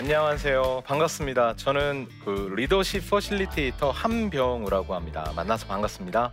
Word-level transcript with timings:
안녕하세요. 0.00 0.84
반갑습니다. 0.86 1.56
저는 1.56 2.08
그 2.24 2.54
리더십 2.56 3.10
퍼실리테이터 3.10 3.90
한병우라고 3.90 4.94
합니다. 4.94 5.30
만나서 5.36 5.66
반갑습니다. 5.66 6.32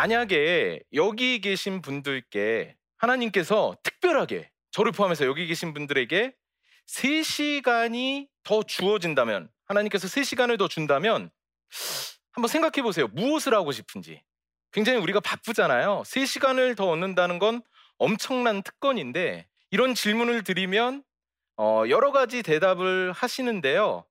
만약에 0.00 0.80
여기 0.94 1.42
계신 1.42 1.82
분들께 1.82 2.74
하나님께서 2.96 3.76
특별하게 3.82 4.50
저를 4.70 4.92
포함해서 4.92 5.26
여기 5.26 5.46
계신 5.46 5.74
분들에게 5.74 6.32
3시간이 6.86 8.26
더 8.42 8.62
주어진다면 8.62 9.50
하나님께서 9.66 10.08
3시간을 10.08 10.58
더 10.58 10.68
준다면 10.68 11.30
한번 12.32 12.48
생각해 12.48 12.82
보세요. 12.82 13.08
무엇을 13.08 13.52
하고 13.52 13.72
싶은지. 13.72 14.22
굉장히 14.72 14.98
우리가 15.00 15.20
바쁘잖아요. 15.20 16.02
3시간을 16.06 16.78
더 16.78 16.88
얻는다는 16.88 17.38
건 17.38 17.60
엄청난 17.98 18.62
특권인데 18.62 19.48
이런 19.70 19.94
질문을 19.94 20.44
드리면 20.44 21.04
어, 21.58 21.82
여러 21.90 22.10
가지 22.10 22.42
대답을 22.42 23.12
하시는데요. 23.12 24.06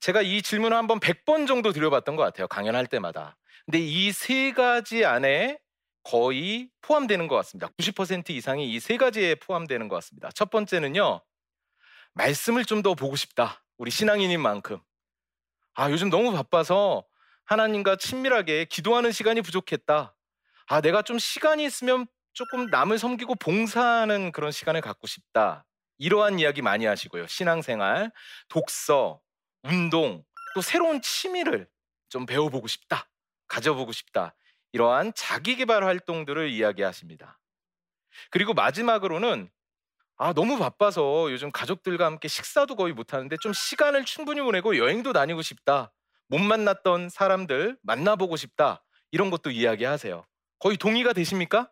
제가 0.00 0.22
이 0.22 0.40
질문을 0.40 0.74
한번 0.74 1.00
100번 1.00 1.46
정도 1.46 1.72
드려봤던 1.72 2.16
것 2.16 2.22
같아요. 2.22 2.48
강연할 2.48 2.86
때마다. 2.86 3.37
근데 3.66 3.78
이 3.80 4.10
세 4.12 4.52
가지 4.52 5.04
안에 5.04 5.58
거의 6.02 6.70
포함되는 6.80 7.28
것 7.28 7.36
같습니다. 7.36 7.68
90% 7.78 8.30
이상이 8.30 8.70
이 8.72 8.78
세 8.80 8.96
가지에 8.96 9.34
포함되는 9.36 9.88
것 9.88 9.96
같습니다. 9.96 10.30
첫 10.32 10.50
번째는요, 10.50 11.20
말씀을 12.14 12.64
좀 12.64 12.82
더 12.82 12.94
보고 12.94 13.16
싶다. 13.16 13.62
우리 13.76 13.90
신앙인인 13.90 14.40
만큼. 14.40 14.78
아, 15.74 15.90
요즘 15.90 16.10
너무 16.10 16.32
바빠서 16.32 17.04
하나님과 17.44 17.96
친밀하게 17.96 18.64
기도하는 18.66 19.12
시간이 19.12 19.42
부족했다. 19.42 20.14
아, 20.66 20.80
내가 20.80 21.02
좀 21.02 21.18
시간이 21.18 21.64
있으면 21.64 22.06
조금 22.32 22.66
남을 22.66 22.98
섬기고 22.98 23.36
봉사하는 23.36 24.32
그런 24.32 24.50
시간을 24.52 24.80
갖고 24.80 25.06
싶다. 25.06 25.64
이러한 25.98 26.38
이야기 26.38 26.62
많이 26.62 26.84
하시고요. 26.84 27.26
신앙생활, 27.26 28.10
독서, 28.48 29.20
운동, 29.62 30.24
또 30.54 30.60
새로운 30.60 31.00
취미를 31.02 31.68
좀 32.08 32.26
배워보고 32.26 32.68
싶다. 32.68 33.08
가져보고 33.48 33.92
싶다. 33.92 34.34
이러한 34.72 35.12
자기 35.14 35.56
개발 35.56 35.84
활동들을 35.84 36.50
이야기하십니다. 36.50 37.38
그리고 38.30 38.54
마지막으로는 38.54 39.50
아, 40.16 40.32
너무 40.32 40.58
바빠서 40.58 41.30
요즘 41.30 41.50
가족들과 41.52 42.04
함께 42.04 42.26
식사도 42.26 42.74
거의 42.74 42.92
못 42.92 43.14
하는데 43.14 43.36
좀 43.40 43.52
시간을 43.52 44.04
충분히 44.04 44.40
보내고 44.40 44.76
여행도 44.76 45.12
다니고 45.12 45.42
싶다. 45.42 45.92
못 46.26 46.38
만났던 46.38 47.08
사람들 47.08 47.78
만나보고 47.82 48.36
싶다. 48.36 48.84
이런 49.12 49.30
것도 49.30 49.50
이야기하세요. 49.50 50.26
거의 50.58 50.76
동의가 50.76 51.12
되십니까? 51.12 51.70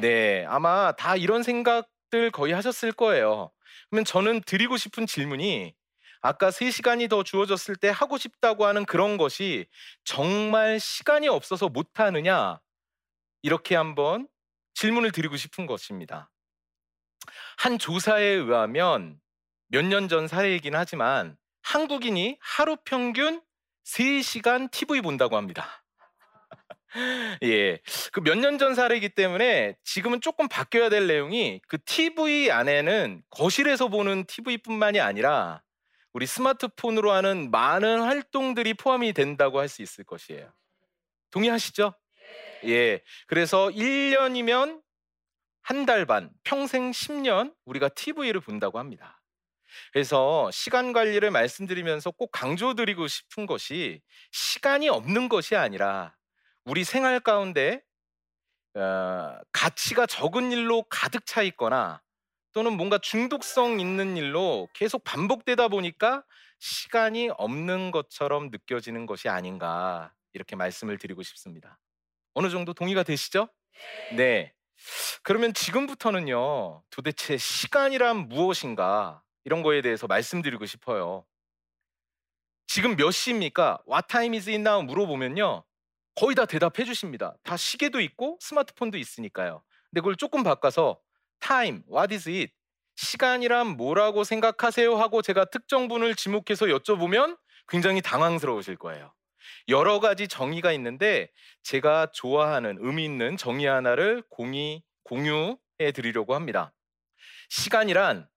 네, 0.00 0.44
아마 0.48 0.92
다 0.92 1.16
이런 1.16 1.42
생각들 1.44 2.32
거의 2.32 2.52
하셨을 2.52 2.92
거예요. 2.92 3.52
그러면 3.88 4.04
저는 4.04 4.42
드리고 4.42 4.76
싶은 4.76 5.06
질문이 5.06 5.74
아까 6.22 6.50
3시간이 6.50 7.08
더 7.08 7.22
주어졌을 7.22 7.76
때 7.76 7.88
하고 7.88 8.18
싶다고 8.18 8.66
하는 8.66 8.84
그런 8.84 9.16
것이 9.16 9.66
정말 10.04 10.78
시간이 10.80 11.28
없어서 11.28 11.68
못 11.68 11.98
하느냐? 12.00 12.60
이렇게 13.42 13.76
한번 13.76 14.28
질문을 14.74 15.12
드리고 15.12 15.36
싶은 15.36 15.66
것입니다. 15.66 16.30
한 17.58 17.78
조사에 17.78 18.24
의하면 18.24 19.20
몇 19.68 19.82
년 19.84 20.08
전 20.08 20.28
사례이긴 20.28 20.74
하지만 20.74 21.36
한국인이 21.62 22.38
하루 22.40 22.76
평균 22.84 23.42
3시간 23.84 24.70
TV 24.70 25.00
본다고 25.02 25.36
합니다. 25.36 25.84
예. 27.44 27.78
그 28.12 28.20
몇 28.20 28.36
년 28.38 28.58
전 28.58 28.74
사례이기 28.74 29.10
때문에 29.10 29.76
지금은 29.84 30.20
조금 30.20 30.48
바뀌어야 30.48 30.88
될 30.88 31.06
내용이 31.06 31.60
그 31.68 31.78
TV 31.84 32.50
안에는 32.50 33.22
거실에서 33.30 33.88
보는 33.88 34.24
TV뿐만이 34.26 35.00
아니라 35.00 35.62
우리 36.12 36.26
스마트폰으로 36.26 37.12
하는 37.12 37.50
많은 37.50 38.02
활동들이 38.02 38.74
포함이 38.74 39.12
된다고 39.12 39.60
할 39.60 39.68
수 39.68 39.82
있을 39.82 40.04
것이에요. 40.04 40.52
동의하시죠? 41.30 41.94
예. 42.66 43.00
그래서 43.26 43.68
1년이면 43.68 44.82
한 45.62 45.86
달 45.86 46.06
반, 46.06 46.30
평생 46.44 46.90
10년 46.92 47.54
우리가 47.64 47.88
TV를 47.90 48.40
본다고 48.40 48.78
합니다. 48.78 49.22
그래서 49.92 50.50
시간 50.52 50.92
관리를 50.92 51.30
말씀드리면서 51.30 52.10
꼭 52.12 52.32
강조드리고 52.32 53.08
싶은 53.08 53.46
것이 53.46 54.02
시간이 54.32 54.88
없는 54.88 55.28
것이 55.28 55.56
아니라 55.56 56.16
우리 56.64 56.84
생활 56.84 57.20
가운데 57.20 57.82
어, 58.74 59.38
가치가 59.52 60.06
적은 60.06 60.52
일로 60.52 60.84
가득 60.84 61.26
차 61.26 61.42
있거나 61.42 62.00
또는 62.52 62.76
뭔가 62.76 62.98
중독성 62.98 63.80
있는 63.80 64.16
일로 64.16 64.68
계속 64.74 65.04
반복되다 65.04 65.68
보니까 65.68 66.24
시간이 66.58 67.30
없는 67.36 67.90
것처럼 67.90 68.50
느껴지는 68.50 69.06
것이 69.06 69.28
아닌가 69.28 70.12
이렇게 70.32 70.56
말씀을 70.56 70.98
드리고 70.98 71.22
싶습니다. 71.22 71.78
어느 72.34 72.50
정도 72.50 72.74
동의가 72.74 73.02
되시죠? 73.02 73.48
네. 74.16 74.52
그러면 75.22 75.52
지금부터는요, 75.52 76.82
도대체 76.90 77.36
시간이란 77.36 78.28
무엇인가 78.28 79.22
이런 79.44 79.62
거에 79.62 79.82
대해서 79.82 80.06
말씀드리고 80.06 80.66
싶어요. 80.66 81.26
지금 82.66 82.96
몇 82.96 83.10
시입니까? 83.10 83.82
What 83.88 84.06
time 84.08 84.36
is 84.36 84.48
it 84.48 84.60
now? 84.60 84.82
물어보면요, 84.84 85.64
거의 86.14 86.34
다 86.34 86.44
대답해 86.46 86.84
주십니다. 86.84 87.34
다 87.42 87.56
시계도 87.56 88.00
있고 88.00 88.38
스마트폰도 88.40 88.96
있으니까요. 88.98 89.62
근데 89.90 90.00
그걸 90.00 90.16
조금 90.16 90.42
바꿔서 90.42 91.00
time, 91.40 91.82
what 91.90 92.14
is 92.14 92.28
it? 92.28 92.52
시간이란 92.96 93.76
뭐라고 93.76 94.24
생각하세요? 94.24 94.96
하고 94.96 95.22
제가 95.22 95.46
특정 95.46 95.88
분을 95.88 96.14
지목해서 96.14 96.66
여쭤보면 96.66 97.38
굉장히 97.68 98.02
당황스러우실 98.02 98.76
거예요. 98.76 99.14
여러 99.68 100.00
가지 100.00 100.28
정의가 100.28 100.72
있는데 100.72 101.30
제가 101.62 102.08
좋아하는 102.12 102.76
의미 102.80 103.04
있는 103.04 103.36
정의 103.36 103.66
하나를 103.66 104.22
공의, 104.28 104.82
공유해 105.04 105.92
드리려고 105.94 106.34
합니다. 106.34 106.72
시간이란 107.48 108.28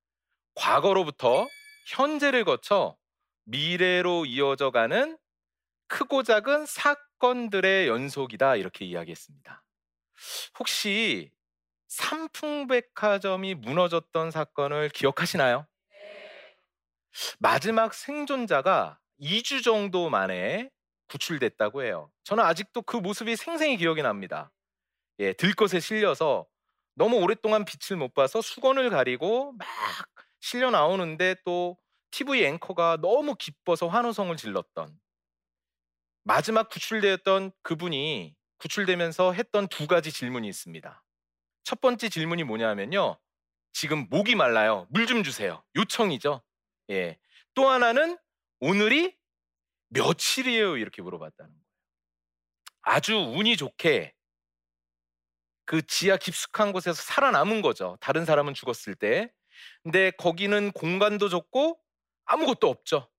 과거로부터 0.55 1.47
현재를 1.87 2.45
거쳐 2.45 2.95
미래로 3.45 4.25
이어져 4.25 4.71
가는 4.71 5.17
크고 5.87 6.23
작은 6.23 6.65
사건들의 6.65 7.87
연속이다 7.87 8.55
이렇게 8.55 8.85
이야기했습니다. 8.85 9.63
혹시 10.59 11.31
삼풍백화점이 11.93 13.53
무너졌던 13.53 14.31
사건을 14.31 14.89
기억하시나요? 14.89 15.67
마지막 17.37 17.93
생존자가 17.93 18.99
2주 19.19 19.61
정도 19.61 20.09
만에 20.09 20.71
구출됐다고 21.07 21.83
해요. 21.83 22.11
저는 22.23 22.43
아직도 22.43 22.81
그 22.81 22.97
모습이 22.97 23.35
생생히 23.35 23.77
기억이 23.77 24.01
납니다. 24.01 24.51
예, 25.19 25.33
들것에 25.33 25.79
실려서 25.79 26.47
너무 26.95 27.17
오랫동안 27.17 27.63
빛을 27.65 27.97
못 27.99 28.13
봐서 28.15 28.41
수건을 28.41 28.89
가리고 28.89 29.53
막 29.53 29.67
실려 30.41 30.71
나오는데 30.71 31.35
또 31.45 31.77
TV 32.09 32.43
앵커가 32.45 32.97
너무 33.01 33.35
기뻐서 33.35 33.87
환호성을 33.87 34.35
질렀던 34.35 34.99
마지막 36.23 36.69
구출되었던 36.69 37.51
그분이 37.61 38.35
구출되면서 38.57 39.33
했던 39.33 39.67
두 39.67 39.87
가지 39.87 40.11
질문이 40.11 40.47
있습니다. 40.47 41.02
첫 41.63 41.81
번째 41.81 42.09
질문이 42.09 42.43
뭐냐면요. 42.43 43.17
지금 43.73 44.07
목이 44.09 44.35
말라요. 44.35 44.87
물 44.91 45.07
좀 45.07 45.23
주세요. 45.23 45.63
요청이죠. 45.75 46.41
예. 46.91 47.17
또 47.55 47.69
하나는 47.69 48.17
오늘이 48.59 49.15
며칠이에요? 49.89 50.77
이렇게 50.77 51.01
물어봤다는 51.01 51.51
거예요. 51.51 51.63
아주 52.81 53.15
운이 53.15 53.57
좋게 53.57 54.13
그 55.65 55.81
지하 55.87 56.17
깊숙한 56.17 56.73
곳에서 56.73 57.01
살아남은 57.01 57.61
거죠. 57.61 57.97
다른 58.01 58.25
사람은 58.25 58.53
죽었을 58.53 58.95
때. 58.95 59.31
근데 59.83 60.11
거기는 60.11 60.71
공간도 60.73 61.29
좁고 61.29 61.79
아무것도 62.25 62.69
없죠. 62.69 63.09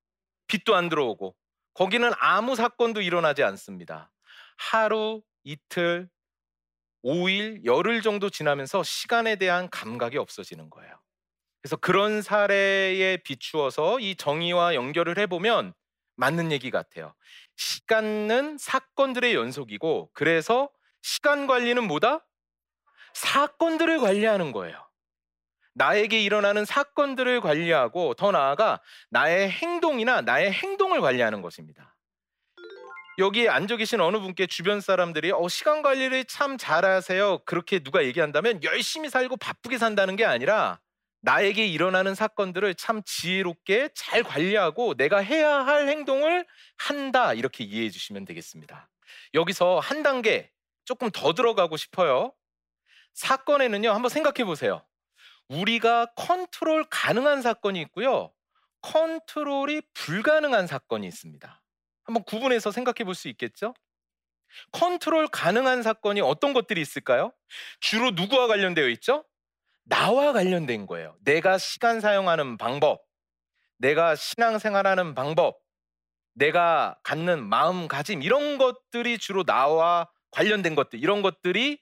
빛도 0.48 0.74
안 0.76 0.88
들어오고. 0.88 1.34
거기는 1.74 2.10
아무 2.18 2.54
사건도 2.56 3.00
일어나지 3.02 3.42
않습니다. 3.42 4.12
하루, 4.58 5.22
이틀, 5.44 6.08
5일, 7.04 7.64
열흘 7.64 8.02
정도 8.02 8.30
지나면서 8.30 8.82
시간에 8.82 9.36
대한 9.36 9.68
감각이 9.70 10.16
없어지는 10.18 10.70
거예요. 10.70 10.98
그래서 11.60 11.76
그런 11.76 12.22
사례에 12.22 13.18
비추어서 13.18 14.00
이 14.00 14.16
정의와 14.16 14.74
연결을 14.74 15.18
해보면 15.18 15.74
맞는 16.16 16.50
얘기 16.52 16.70
같아요. 16.70 17.14
시간은 17.56 18.58
사건들의 18.58 19.34
연속이고, 19.34 20.10
그래서 20.14 20.70
시간 21.02 21.46
관리는 21.46 21.86
뭐다? 21.86 22.26
사건들을 23.14 24.00
관리하는 24.00 24.52
거예요. 24.52 24.84
나에게 25.74 26.22
일어나는 26.22 26.64
사건들을 26.64 27.40
관리하고 27.40 28.14
더 28.14 28.30
나아가 28.30 28.80
나의 29.10 29.50
행동이나 29.50 30.22
나의 30.22 30.52
행동을 30.52 31.00
관리하는 31.00 31.42
것입니다. 31.42 31.96
여기 33.18 33.48
앉아 33.48 33.76
계신 33.76 34.00
어느 34.00 34.18
분께 34.18 34.46
주변 34.46 34.80
사람들이 34.80 35.30
어, 35.30 35.46
시간 35.48 35.82
관리를 35.82 36.24
참 36.24 36.58
잘하세요. 36.58 37.42
그렇게 37.44 37.78
누가 37.78 38.04
얘기한다면 38.04 38.62
열심히 38.64 39.08
살고 39.08 39.36
바쁘게 39.36 39.78
산다는 39.78 40.16
게 40.16 40.24
아니라 40.24 40.80
나에게 41.20 41.64
일어나는 41.64 42.14
사건들을 42.16 42.74
참 42.74 43.02
지혜롭게 43.04 43.90
잘 43.94 44.24
관리하고 44.24 44.94
내가 44.94 45.18
해야 45.18 45.64
할 45.64 45.88
행동을 45.88 46.44
한다. 46.76 47.32
이렇게 47.34 47.62
이해해 47.62 47.88
주시면 47.88 48.24
되겠습니다. 48.24 48.90
여기서 49.32 49.78
한 49.78 50.02
단계 50.02 50.50
조금 50.84 51.10
더 51.10 51.32
들어가고 51.34 51.76
싶어요. 51.76 52.32
사건에는요, 53.14 53.90
한번 53.90 54.08
생각해 54.08 54.44
보세요. 54.44 54.84
우리가 55.48 56.06
컨트롤 56.16 56.84
가능한 56.90 57.42
사건이 57.42 57.80
있고요. 57.82 58.32
컨트롤이 58.82 59.82
불가능한 59.94 60.66
사건이 60.66 61.06
있습니다. 61.06 61.63
한번 62.04 62.22
구분해서 62.24 62.70
생각해 62.70 63.04
볼 63.04 63.14
수 63.14 63.28
있겠죠? 63.28 63.74
컨트롤 64.72 65.26
가능한 65.28 65.82
사건이 65.82 66.20
어떤 66.20 66.52
것들이 66.52 66.80
있을까요? 66.80 67.32
주로 67.80 68.10
누구와 68.12 68.46
관련되어 68.46 68.88
있죠? 68.90 69.24
나와 69.84 70.32
관련된 70.32 70.86
거예요. 70.86 71.16
내가 71.24 71.58
시간 71.58 72.00
사용하는 72.00 72.56
방법, 72.56 73.02
내가 73.78 74.14
신앙생활하는 74.14 75.14
방법, 75.14 75.58
내가 76.34 76.96
갖는 77.02 77.44
마음가짐 77.48 78.22
이런 78.22 78.58
것들이 78.58 79.18
주로 79.18 79.44
나와 79.44 80.08
관련된 80.30 80.74
것들 80.74 81.00
이런 81.00 81.22
것들이 81.22 81.80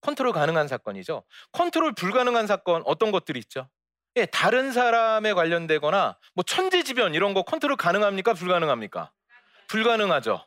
컨트롤 0.00 0.32
가능한 0.32 0.68
사건이죠. 0.68 1.24
컨트롤 1.52 1.94
불가능한 1.94 2.46
사건 2.46 2.82
어떤 2.86 3.12
것들이 3.12 3.38
있죠? 3.40 3.68
예, 4.16 4.26
다른 4.26 4.72
사람에 4.72 5.32
관련되거나 5.32 6.18
뭐 6.34 6.44
천재지변 6.44 7.14
이런 7.14 7.34
거 7.34 7.42
컨트롤 7.42 7.76
가능합니까? 7.76 8.34
불가능합니까? 8.34 9.12
불가능하죠. 9.70 10.44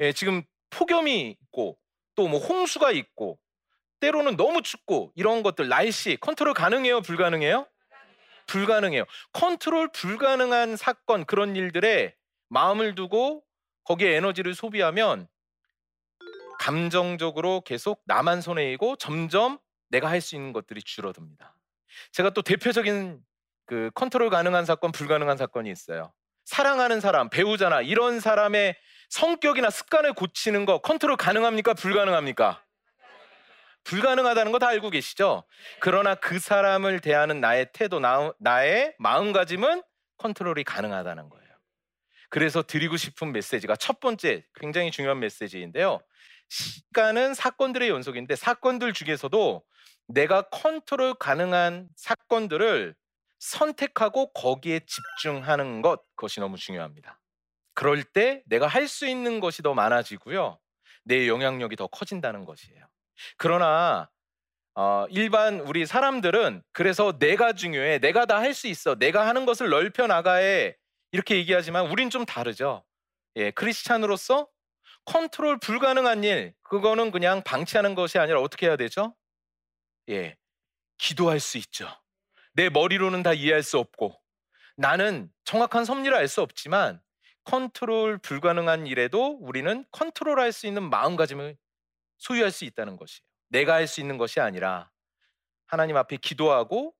예, 0.00 0.12
지금 0.12 0.42
폭염이 0.70 1.30
있고 1.30 1.78
또 2.14 2.28
뭐 2.28 2.40
홍수가 2.40 2.92
있고 2.92 3.38
때로는 4.00 4.36
너무 4.36 4.62
춥고 4.62 5.12
이런 5.14 5.42
것들 5.42 5.68
날씨 5.68 6.16
컨트롤 6.16 6.54
가능해요? 6.54 7.02
불가능해요? 7.02 7.66
불가능해요. 8.46 9.04
컨트롤 9.32 9.88
불가능한 9.92 10.76
사건 10.76 11.26
그런 11.26 11.56
일들에 11.56 12.14
마음을 12.48 12.94
두고 12.94 13.44
거기에 13.84 14.16
에너지를 14.16 14.54
소비하면 14.54 15.28
감정적으로 16.58 17.60
계속 17.60 18.00
나만 18.06 18.40
손해이고 18.40 18.96
점점 18.96 19.58
내가 19.90 20.08
할 20.08 20.20
수 20.22 20.34
있는 20.34 20.52
것들이 20.54 20.82
줄어듭니다. 20.82 21.54
제가 22.12 22.30
또 22.30 22.40
대표적인 22.40 23.22
그 23.66 23.90
컨트롤 23.94 24.30
가능한 24.30 24.64
사건, 24.64 24.92
불가능한 24.92 25.36
사건이 25.36 25.70
있어요. 25.70 26.12
사랑하는 26.46 27.00
사람, 27.00 27.28
배우자나 27.28 27.82
이런 27.82 28.20
사람의 28.20 28.76
성격이나 29.10 29.68
습관을 29.68 30.14
고치는 30.14 30.64
거 30.64 30.78
컨트롤 30.78 31.16
가능합니까? 31.16 31.74
불가능합니까? 31.74 32.62
불가능하다는 33.84 34.52
거 34.52 34.58
다 34.58 34.68
알고 34.68 34.90
계시죠? 34.90 35.44
그러나 35.80 36.14
그 36.14 36.38
사람을 36.38 37.00
대하는 37.00 37.40
나의 37.40 37.68
태도, 37.72 38.00
나, 38.00 38.32
나의 38.38 38.94
마음가짐은 38.98 39.82
컨트롤이 40.18 40.64
가능하다는 40.64 41.28
거예요. 41.28 41.46
그래서 42.30 42.62
드리고 42.62 42.96
싶은 42.96 43.32
메시지가 43.32 43.76
첫 43.76 44.00
번째 44.00 44.44
굉장히 44.54 44.90
중요한 44.90 45.18
메시지인데요. 45.20 46.00
시간은 46.48 47.34
사건들의 47.34 47.88
연속인데 47.88 48.34
사건들 48.36 48.92
중에서도 48.92 49.64
내가 50.08 50.42
컨트롤 50.42 51.14
가능한 51.14 51.88
사건들을 51.96 52.94
선택하고 53.38 54.32
거기에 54.32 54.80
집중하는 54.86 55.82
것 55.82 56.02
그것이 56.16 56.40
너무 56.40 56.56
중요합니다. 56.56 57.20
그럴 57.74 58.04
때 58.04 58.42
내가 58.46 58.66
할 58.66 58.88
수 58.88 59.06
있는 59.06 59.40
것이 59.40 59.62
더 59.62 59.74
많아지고요. 59.74 60.58
내 61.04 61.28
영향력이 61.28 61.76
더 61.76 61.86
커진다는 61.88 62.44
것이에요. 62.44 62.86
그러나 63.38 64.10
어, 64.74 65.06
일반 65.10 65.60
우리 65.60 65.86
사람들은 65.86 66.62
그래서 66.72 67.18
내가 67.18 67.52
중요해, 67.54 67.98
내가 68.00 68.26
다 68.26 68.38
할 68.40 68.54
수 68.54 68.66
있어, 68.68 68.94
내가 68.96 69.26
하는 69.28 69.46
것을 69.46 69.70
넓혀 69.70 70.06
나가해 70.06 70.76
이렇게 71.12 71.36
얘기하지만 71.36 71.86
우린 71.90 72.10
좀 72.10 72.24
다르죠. 72.26 72.84
예, 73.36 73.50
크리스찬으로서 73.52 74.48
컨트롤 75.06 75.58
불가능한 75.60 76.24
일, 76.24 76.54
그거는 76.62 77.10
그냥 77.12 77.42
방치하는 77.44 77.94
것이 77.94 78.18
아니라 78.18 78.40
어떻게 78.40 78.66
해야 78.66 78.76
되죠? 78.76 79.14
예, 80.10 80.36
기도할 80.98 81.40
수 81.40 81.58
있죠. 81.58 81.88
내 82.56 82.70
머리로는 82.70 83.22
다 83.22 83.32
이해할 83.32 83.62
수 83.62 83.78
없고, 83.78 84.18
나는 84.76 85.30
정확한 85.44 85.84
섭리를 85.84 86.14
알 86.14 86.26
수 86.26 86.42
없지만, 86.42 87.00
컨트롤 87.44 88.18
불가능한 88.18 88.86
일에도 88.88 89.38
우리는 89.40 89.84
컨트롤할 89.92 90.50
수 90.52 90.66
있는 90.66 90.90
마음가짐을 90.90 91.56
소유할 92.18 92.50
수 92.50 92.64
있다는 92.64 92.96
것이에요. 92.96 93.20
내가 93.50 93.74
할 93.74 93.86
수 93.86 94.00
있는 94.00 94.18
것이 94.18 94.40
아니라 94.40 94.90
하나님 95.66 95.96
앞에 95.96 96.16
기도하고 96.16 96.94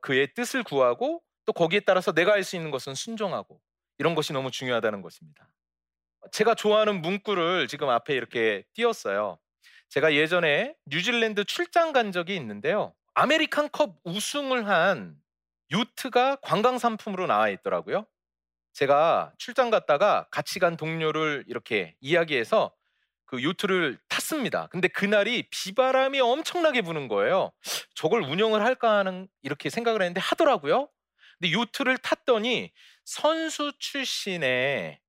그의 0.00 0.34
뜻을 0.34 0.64
구하고 0.64 1.22
또 1.44 1.52
거기에 1.52 1.80
따라서 1.80 2.12
내가 2.12 2.32
할 2.32 2.42
수 2.42 2.56
있는 2.56 2.72
것은 2.72 2.94
순종하고 2.96 3.60
이런 3.98 4.16
것이 4.16 4.32
너무 4.32 4.50
중요하다는 4.50 5.02
것입니다. 5.02 5.48
제가 6.32 6.56
좋아하는 6.56 7.00
문구를 7.00 7.68
지금 7.68 7.88
앞에 7.90 8.14
이렇게 8.14 8.64
띄웠어요. 8.74 9.38
제가 9.88 10.14
예전에 10.14 10.74
뉴질랜드 10.86 11.44
출장 11.44 11.92
간 11.92 12.10
적이 12.10 12.34
있는데요. 12.36 12.92
아메리칸 13.14 13.70
컵 13.70 13.96
우승을 14.04 14.66
한 14.68 15.16
요트가 15.72 16.36
관광 16.42 16.78
상품으로 16.78 17.26
나와 17.26 17.48
있더라고요. 17.48 18.06
제가 18.72 19.32
출장 19.38 19.70
갔다가 19.70 20.26
같이 20.30 20.58
간 20.58 20.76
동료를 20.76 21.44
이렇게 21.48 21.96
이야기해서 22.00 22.72
그 23.26 23.42
요트를 23.42 23.98
탔습니다. 24.08 24.68
근데 24.68 24.88
그날이 24.88 25.44
비바람이 25.50 26.20
엄청나게 26.20 26.82
부는 26.82 27.08
거예요. 27.08 27.52
저걸 27.94 28.22
운영을 28.22 28.64
할까 28.64 28.98
하는 28.98 29.28
이렇게 29.42 29.70
생각을 29.70 30.02
했는데 30.02 30.20
하더라고요. 30.20 30.88
근데 31.38 31.52
요트를 31.52 31.98
탔더니 31.98 32.72
선수 33.04 33.72
출신의 33.78 35.00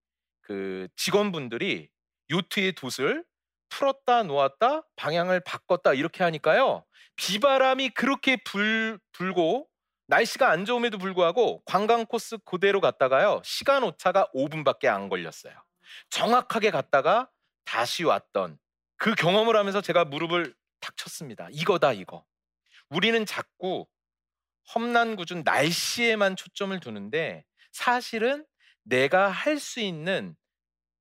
그 0.41 0.87
직원분들이 0.95 1.89
요트의 2.29 2.73
돛을 2.73 3.23
풀었다 3.71 4.23
놓았다 4.23 4.83
방향을 4.95 5.39
바꿨다 5.41 5.93
이렇게 5.93 6.23
하니까요. 6.23 6.85
비바람이 7.15 7.89
그렇게 7.91 8.37
불, 8.43 8.99
불고 9.11 9.67
날씨가 10.07 10.49
안 10.49 10.65
좋음에도 10.65 10.97
불구하고 10.97 11.63
관광 11.65 12.05
코스 12.05 12.37
그대로 12.45 12.81
갔다가요 12.81 13.41
시간 13.45 13.83
오차가 13.83 14.27
5분밖에 14.35 14.87
안 14.87 15.09
걸렸어요. 15.09 15.53
정확하게 16.09 16.71
갔다가 16.71 17.29
다시 17.65 18.03
왔던 18.03 18.59
그 18.97 19.15
경험을 19.15 19.55
하면서 19.55 19.81
제가 19.81 20.05
무릎을 20.05 20.53
탁 20.79 20.97
쳤습니다. 20.97 21.47
이거다 21.51 21.93
이거. 21.93 22.25
우리는 22.89 23.25
자꾸 23.25 23.87
험난궂은 24.75 25.43
날씨에만 25.43 26.35
초점을 26.35 26.77
두는데 26.79 27.45
사실은 27.71 28.45
내가 28.83 29.29
할 29.29 29.59
수 29.59 29.79
있는 29.79 30.35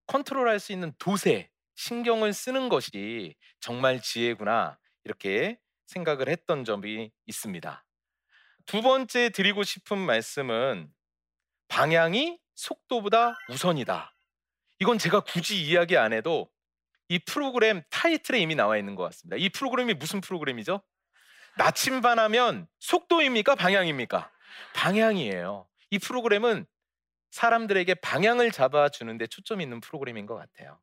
컨트롤할 0.06 0.60
수 0.60 0.72
있는 0.72 0.92
도세, 0.98 1.50
신경을 1.80 2.34
쓰는 2.34 2.68
것이 2.68 3.34
정말 3.58 4.02
지혜구나 4.02 4.78
이렇게 5.04 5.58
생각을 5.86 6.28
했던 6.28 6.62
점이 6.62 7.10
있습니다. 7.24 7.84
두 8.66 8.82
번째 8.82 9.30
드리고 9.30 9.62
싶은 9.62 9.96
말씀은 9.96 10.92
방향이 11.68 12.38
속도보다 12.54 13.38
우선이다. 13.48 14.14
이건 14.80 14.98
제가 14.98 15.20
굳이 15.20 15.64
이야기 15.64 15.96
안 15.96 16.12
해도 16.12 16.50
이 17.08 17.18
프로그램 17.18 17.82
타이틀에 17.88 18.38
이미 18.38 18.54
나와 18.54 18.76
있는 18.76 18.94
것 18.94 19.04
같습니다. 19.04 19.36
이 19.38 19.48
프로그램이 19.48 19.94
무슨 19.94 20.20
프로그램이죠? 20.20 20.82
나침반 21.56 22.18
하면 22.18 22.68
속도입니까? 22.80 23.54
방향입니까? 23.54 24.30
방향이에요. 24.74 25.66
이 25.90 25.98
프로그램은 25.98 26.66
사람들에게 27.30 27.94
방향을 27.94 28.50
잡아주는데 28.50 29.28
초점이 29.28 29.64
있는 29.64 29.80
프로그램인 29.80 30.26
것 30.26 30.34
같아요. 30.34 30.78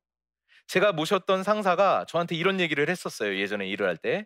제가 0.68 0.92
모셨던 0.92 1.44
상사가 1.44 2.06
저한테 2.08 2.36
이런 2.36 2.60
얘기를 2.60 2.90
했었어요. 2.90 3.38
예전에 3.38 3.68
일을 3.68 3.88
할 3.88 3.98
때. 3.98 4.26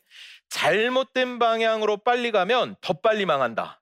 잘못된 0.49 1.39
방향으로 1.39 1.97
빨리 1.97 2.31
가면 2.31 2.75
더 2.81 2.93
빨리 2.93 3.25
망한다. 3.25 3.81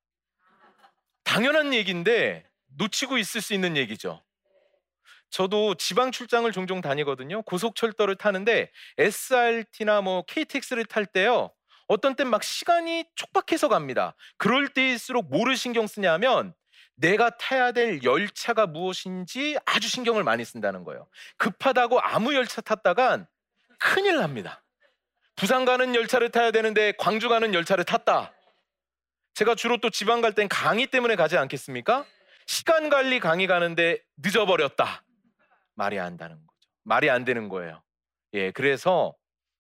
당연한 1.24 1.74
얘기인데 1.74 2.50
놓치고 2.77 3.18
있을 3.18 3.41
수 3.41 3.53
있는 3.53 3.77
얘기죠. 3.77 4.24
저도 5.29 5.75
지방 5.75 6.12
출장을 6.12 6.51
종종 6.51 6.82
다니거든요. 6.82 7.44
고속철도를 7.44 8.15
타는데 8.15 8.72
SRT나 8.98 10.01
뭐 10.01 10.24
KTX를 10.24 10.86
탈 10.86 11.06
때요. 11.06 11.51
어떤 11.88 12.15
땐 12.15 12.27
막 12.27 12.44
시간이 12.44 13.06
촉박해서 13.15 13.68
갑니다. 13.68 14.15
그럴 14.38 14.70
때일수록 14.70 15.29
뭐를 15.29 15.56
신경 15.58 15.88
쓰냐면 15.88 16.53
내가 17.00 17.29
타야 17.38 17.72
될 17.72 18.03
열차가 18.03 18.68
무엇인지 18.68 19.58
아주 19.65 19.88
신경을 19.88 20.24
많이 20.24 20.44
쓴다는 20.44 20.84
거예요. 20.84 21.08
급하다고 21.38 22.00
아무 22.01 22.34
열차 22.36 22.62
탔다간 22.62 23.25
큰일 23.79 24.18
납니다. 24.18 24.63
부산 25.36 25.63
가는 25.63 25.96
열차를 25.96 26.29
타야 26.29 26.51
되는데 26.51 26.91
광주 26.98 27.29
가는 27.29 27.53
열차를 27.53 27.86
탔다. 27.86 28.34
제가 29.34 29.56
주로 29.56 29.77
또 29.77 29.89
지방 29.89 30.20
갈 30.20 30.34
땐 30.34 30.50
강의 30.50 30.88
때문에 30.88 31.15
가지 31.15 31.38
않겠습니까? 31.38 32.06
시간 32.46 32.89
관리 32.89 33.22
강의 33.22 33.48
가는데 33.48 34.00
늦어버렸다. 34.18 35.03
말이 35.75 35.98
안 36.00 36.18
되는 36.18 36.36
거죠. 36.36 36.70
말이 36.84 37.10
안 37.10 37.24
되는 37.24 37.48
거예요. 37.48 37.82
예, 38.34 38.51
그래서 38.51 39.15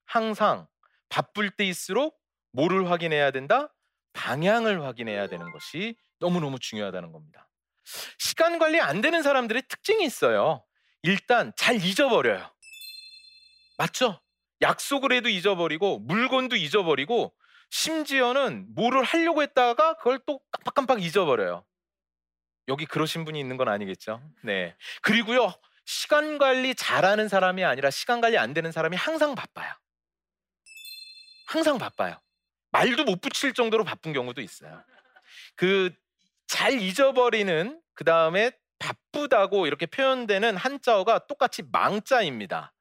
항상 0.05 0.67
바쁠 1.07 1.51
때일수록 1.51 2.19
뭐를 2.51 2.89
확인해야 2.91 3.31
된다? 3.31 3.73
방향을 4.13 4.83
확인해야 4.83 5.27
되는 5.27 5.51
것이 5.51 5.95
너무너무 6.19 6.59
중요하다는 6.59 7.11
겁니다. 7.11 7.49
시간 8.17 8.59
관리 8.59 8.79
안 8.79 9.01
되는 9.01 9.23
사람들의 9.23 9.63
특징이 9.67 10.05
있어요. 10.05 10.63
일단 11.01 11.53
잘 11.55 11.75
잊어버려요. 11.75 12.51
맞죠? 13.77 14.21
약속을 14.61 15.13
해도 15.13 15.29
잊어버리고 15.29 15.99
물건도 15.99 16.55
잊어버리고 16.57 17.33
심지어는 17.69 18.67
뭐를 18.75 19.03
하려고 19.03 19.41
했다가 19.41 19.95
그걸 19.95 20.19
또 20.25 20.41
깜빡깜빡 20.51 21.01
잊어버려요. 21.01 21.65
여기 22.67 22.85
그러신 22.85 23.25
분이 23.25 23.39
있는 23.39 23.57
건 23.57 23.69
아니겠죠? 23.69 24.21
네. 24.43 24.75
그리고요, 25.01 25.53
시간 25.85 26.37
관리 26.37 26.75
잘하는 26.75 27.27
사람이 27.27 27.63
아니라 27.63 27.89
시간 27.89 28.21
관리 28.21 28.37
안 28.37 28.53
되는 28.53 28.71
사람이 28.71 28.95
항상 28.95 29.33
바빠요. 29.33 29.73
항상 31.47 31.77
바빠요. 31.79 32.19
말도 32.71 33.03
못 33.03 33.21
붙일 33.21 33.53
정도로 33.53 33.83
바쁜 33.83 34.13
경우도 34.13 34.41
있어요. 34.41 34.83
그 35.55 35.91
잘 36.49 36.81
잊어버리는 36.81 37.79
그 37.93 38.03
다음에 38.03 38.51
바쁘다고 38.79 39.67
이렇게 39.67 39.85
표현되는 39.85 40.57
한자어가 40.57 41.27
똑같이 41.27 41.61
망자입니다. 41.61 42.73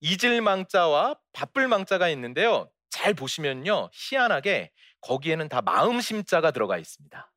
잊을 0.00 0.40
망자와 0.40 1.16
바쁠 1.32 1.66
망자가 1.66 2.08
있는데요. 2.10 2.70
잘 2.90 3.12
보시면요. 3.12 3.90
희한하게 3.92 4.70
거기에는 5.00 5.48
다 5.48 5.62
마음심자가 5.62 6.52
들어가 6.52 6.78
있습니다. 6.78 7.32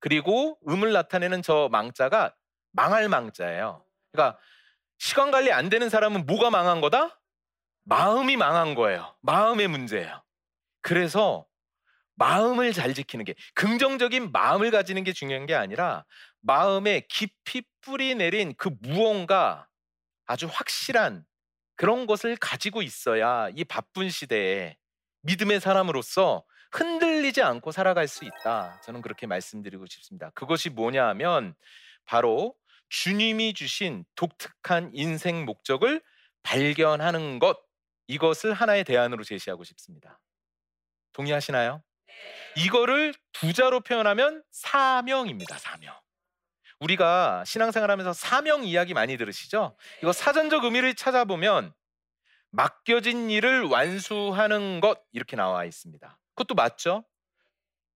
그리고 0.00 0.58
음을 0.68 0.92
나타내는 0.92 1.40
저 1.40 1.70
망자가 1.72 2.34
망할 2.72 3.08
망자예요. 3.08 3.86
그러니까 4.12 4.38
시간 4.98 5.30
관리 5.30 5.50
안 5.50 5.70
되는 5.70 5.88
사람은 5.88 6.26
뭐가 6.26 6.50
망한 6.50 6.82
거다? 6.82 7.18
마음이 7.84 8.36
망한 8.36 8.74
거예요. 8.74 9.16
마음의 9.22 9.68
문제예요. 9.68 10.22
그래서 10.84 11.46
마음을 12.16 12.74
잘 12.74 12.92
지키는 12.92 13.24
게 13.24 13.34
긍정적인 13.54 14.32
마음을 14.32 14.70
가지는 14.70 15.02
게 15.02 15.14
중요한 15.14 15.46
게 15.46 15.54
아니라 15.54 16.04
마음에 16.40 17.00
깊이 17.08 17.62
뿌리 17.80 18.14
내린 18.14 18.54
그 18.56 18.70
무언가 18.80 19.66
아주 20.26 20.46
확실한 20.46 21.24
그런 21.74 22.06
것을 22.06 22.36
가지고 22.36 22.82
있어야 22.82 23.48
이 23.56 23.64
바쁜 23.64 24.10
시대에 24.10 24.76
믿음의 25.22 25.60
사람으로서 25.60 26.44
흔들리지 26.70 27.40
않고 27.40 27.72
살아갈 27.72 28.06
수 28.06 28.26
있다. 28.26 28.78
저는 28.84 29.00
그렇게 29.00 29.26
말씀드리고 29.26 29.86
싶습니다. 29.86 30.30
그것이 30.34 30.68
뭐냐 30.68 31.08
하면 31.08 31.54
바로 32.04 32.54
주님이 32.90 33.54
주신 33.54 34.04
독특한 34.16 34.90
인생 34.92 35.46
목적을 35.46 36.02
발견하는 36.42 37.38
것 37.38 37.58
이것을 38.06 38.52
하나의 38.52 38.84
대안으로 38.84 39.24
제시하고 39.24 39.64
싶습니다. 39.64 40.20
동의하시나요? 41.14 41.82
이거를 42.56 43.14
두자로 43.32 43.80
표현하면 43.80 44.42
사명입니다. 44.50 45.58
사명. 45.58 45.94
우리가 46.80 47.44
신앙생활하면서 47.46 48.12
사명 48.12 48.64
이야기 48.64 48.94
많이 48.94 49.16
들으시죠? 49.16 49.76
이거 50.02 50.12
사전적 50.12 50.64
의미를 50.64 50.94
찾아보면 50.94 51.72
맡겨진 52.50 53.30
일을 53.30 53.64
완수하는 53.64 54.80
것 54.80 55.00
이렇게 55.12 55.34
나와 55.36 55.64
있습니다. 55.64 56.18
그것도 56.34 56.54
맞죠? 56.54 57.04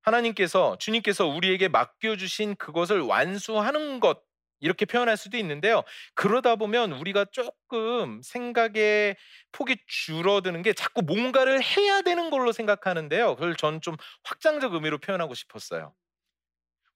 하나님께서 0.02 0.78
주님께서 0.78 1.26
우리에게 1.26 1.68
맡겨 1.68 2.16
주신 2.16 2.56
그것을 2.56 3.00
완수하는 3.00 4.00
것 4.00 4.22
이렇게 4.61 4.85
표현할 4.87 5.17
수도 5.17 5.37
있는데요. 5.38 5.83
그러다 6.15 6.57
보면 6.57 6.93
우리가 6.93 7.27
조금 7.33 8.21
생각의 8.23 9.17
폭이 9.53 9.77
줄어드는 9.87 10.62
게 10.62 10.73
자꾸 10.73 11.03
뭔가를 11.03 11.62
해야 11.62 12.03
되는 12.03 12.31
걸로 12.31 12.53
생각하는데요. 12.53 13.37
그걸 13.37 13.57
전 13.57 13.81
좀 13.81 13.97
확장적 14.25 14.75
의미로 14.75 14.99
표현하고 14.99 15.35
싶었어요. 15.35 15.95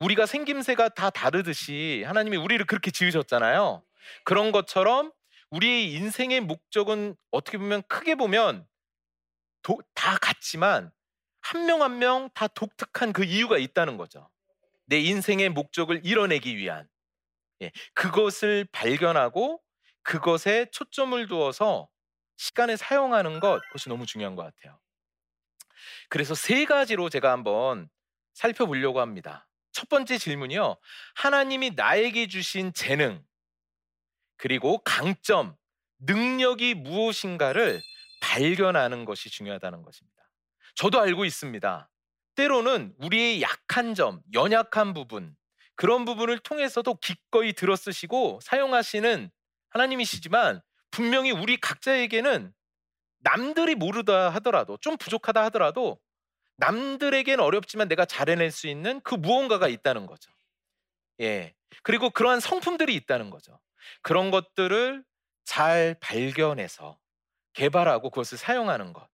우리가 0.01 0.27
생김새가 0.27 0.91
다 0.91 1.11
다르듯이 1.11 2.03
하나님이 2.07 2.37
우리를 2.37 2.65
그렇게 2.67 2.91
지으셨잖아요. 2.91 3.83
그런 4.25 4.51
것처럼 4.53 5.13
우리의 5.51 5.93
인생의 5.93 6.41
목적은 6.41 7.15
어떻게 7.31 7.59
보면 7.59 7.83
크게 7.89 8.15
보면 8.17 8.67
도, 9.63 9.79
다 9.95 10.17
같지만 10.21 10.91
한 11.43 11.67
명 11.67 11.83
한 11.83 11.99
명 11.99 12.31
다 12.35 12.47
독특한 12.49 13.13
그 13.13 13.25
이유가 13.25 13.59
있다는 13.59 13.97
거죠. 13.97 14.31
내 14.87 14.99
인생의 15.01 15.51
목적을 15.51 16.03
이뤄내기 16.05 16.57
위한 16.57 16.89
예, 16.89 16.92
그것을 17.95 18.67
발견하고 18.73 19.61
그것에 20.03 20.67
초점을 20.73 21.27
두어서 21.29 21.89
시간을 22.37 22.77
사용하는 22.77 23.41
것 23.41 23.61
그것이 23.67 23.89
너무 23.89 24.07
중요한 24.07 24.35
것 24.35 24.43
같아요. 24.43 24.79
그래서 26.09 26.35
세 26.35 26.65
가지로 26.65 27.09
제가 27.09 27.31
한번 27.31 27.89
살펴보려고 28.35 29.01
합니다. 29.01 29.47
첫 29.73 29.89
번째 29.89 30.19
질문이요. 30.19 30.77
하나님이 31.15 31.73
나에게 31.77 32.27
주신 32.29 32.73
재능 32.73 33.25
그리고 34.37 34.79
강점, 34.85 35.57
능력이 36.01 36.75
무엇인가를 36.75 37.81
발견하는 38.21 39.05
것이 39.05 39.31
중요하다는 39.31 39.83
것입니다. 39.83 40.23
저도 40.75 41.01
알고 41.01 41.25
있습니다. 41.25 41.89
때로는 42.35 42.95
우리의 42.99 43.43
약한 43.43 43.95
점, 43.95 44.21
연약한 44.33 44.95
부분, 44.95 45.37
그런 45.75 46.05
부분을 46.05 46.39
통해서도 46.39 46.95
기꺼이 46.97 47.53
들어쓰시고 47.53 48.41
사용하시는 48.43 49.31
하나님이시지만 49.71 50.61
분명히 50.91 51.31
우리 51.31 51.57
각자에게는 51.57 52.53
남들이 53.21 53.75
모르다 53.75 54.31
하더라도 54.31 54.77
좀 54.79 54.97
부족하다 54.97 55.43
하더라도 55.45 55.99
남들에겐 56.57 57.41
어렵지만 57.41 57.89
내가 57.89 58.05
잘해낼 58.05 58.51
수 58.51 58.69
있는 58.69 59.01
그 59.01 59.15
무언가가 59.15 59.69
있다는 59.69 60.07
거죠. 60.07 60.31
예. 61.21 61.55
그리고 61.83 62.11
그러한 62.11 62.41
성품들이 62.41 62.95
있다는 62.95 63.31
거죠. 63.31 63.59
그런 64.03 64.31
것들을 64.31 65.05
잘 65.45 65.97
발견해서 66.01 66.99
개발하고 67.55 68.11
그것을 68.11 68.39
사용하는 68.39 68.93
것. 68.93 69.09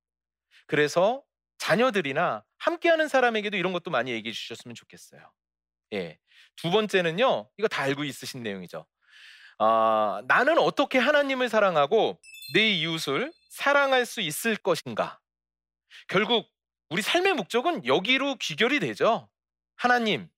그래서 0.67 1.23
자녀들이나 1.59 2.45
함께하는 2.59 3.09
사람에게도 3.09 3.57
이런 3.57 3.73
것도 3.73 3.91
많이 3.91 4.13
얘기해 4.13 4.33
주셨으면 4.33 4.75
좋겠어요. 4.75 5.21
예. 5.95 6.19
두 6.57 6.71
번째는요, 6.71 7.51
이거 7.59 7.69
다 7.69 7.83
알고 7.83 8.05
있으신 8.05 8.43
내용이죠. 8.43 8.87
아, 9.59 10.23
나는 10.29 10.59
어떻게 10.59 10.99
하나님을 10.99 11.49
사랑하고 11.49 12.21
내 12.55 12.71
이웃을 12.71 13.33
사랑할 13.51 14.07
수 14.07 14.21
있을 14.21 14.57
것인가? 14.57 15.21
결국 16.09 16.49
우리 16.91 17.03
삶의 17.03 17.35
목적은 17.35 17.87
여기로 17.87 18.37
귀결이 18.37 18.81
되죠. 18.81 19.29
하나님을 19.77 20.29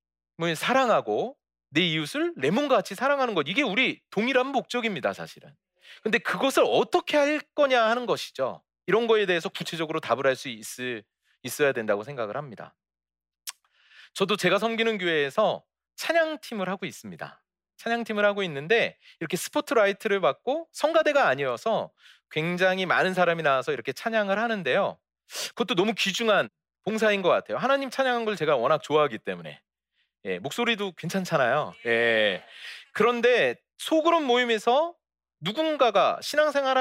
사랑하고 0.57 1.37
내 1.71 1.83
이웃을 1.83 2.35
내 2.37 2.50
몸과 2.50 2.76
같이 2.76 2.95
사랑하는 2.95 3.35
것. 3.35 3.47
이게 3.49 3.62
우리 3.62 4.00
동일한 4.11 4.49
목적입니다, 4.49 5.12
사실은. 5.12 5.54
근데 6.02 6.19
그것을 6.19 6.64
어떻게 6.66 7.16
할 7.16 7.40
거냐 7.54 7.83
하는 7.85 8.07
것이죠. 8.07 8.62
이런 8.87 9.07
거에 9.07 9.26
대해서 9.26 9.49
구체적으로 9.49 10.00
답을 10.00 10.26
할 10.26 10.37
수 10.37 10.49
있어야 11.42 11.73
된다고 11.73 12.04
생각을 12.04 12.37
합니다. 12.37 12.75
저도 14.14 14.37
제가 14.37 14.59
섬기는 14.59 14.99
교회에서 14.99 15.62
찬양팀을 15.97 16.69
하고 16.69 16.87
있습니다. 16.87 17.43
찬양팀을 17.76 18.25
하고 18.25 18.43
있는데 18.43 18.99
이렇게 19.21 19.37
스포트라이트를 19.37 20.21
받고 20.21 20.69
성가대가 20.73 21.26
아니어서 21.29 21.90
굉장히 22.31 22.87
많은 22.87 23.14
사람이 23.14 23.43
나와서 23.43 23.73
이렇게 23.73 23.93
찬양을 23.93 24.38
하는데요. 24.38 24.99
그것도 25.50 25.75
너무 25.75 25.95
귀중한 25.97 26.49
봉사인 26.85 27.23
것 27.23 27.29
같아요. 27.29 27.59
하나님 27.59 27.90
찬양한 27.90 28.25
걸 28.25 28.37
제가 28.37 28.57
워낙 28.57 28.83
좋아하기 28.83 29.19
때문에 29.19 29.61
예, 30.26 30.38
목소리도 30.38 30.93
괜찮잖아요. 30.97 31.75
예. 31.87 32.45
그런데 32.93 33.57
소그룹 33.79 34.23
모임에서 34.25 34.95
누군가가 35.40 36.19
신앙생활 36.23 36.76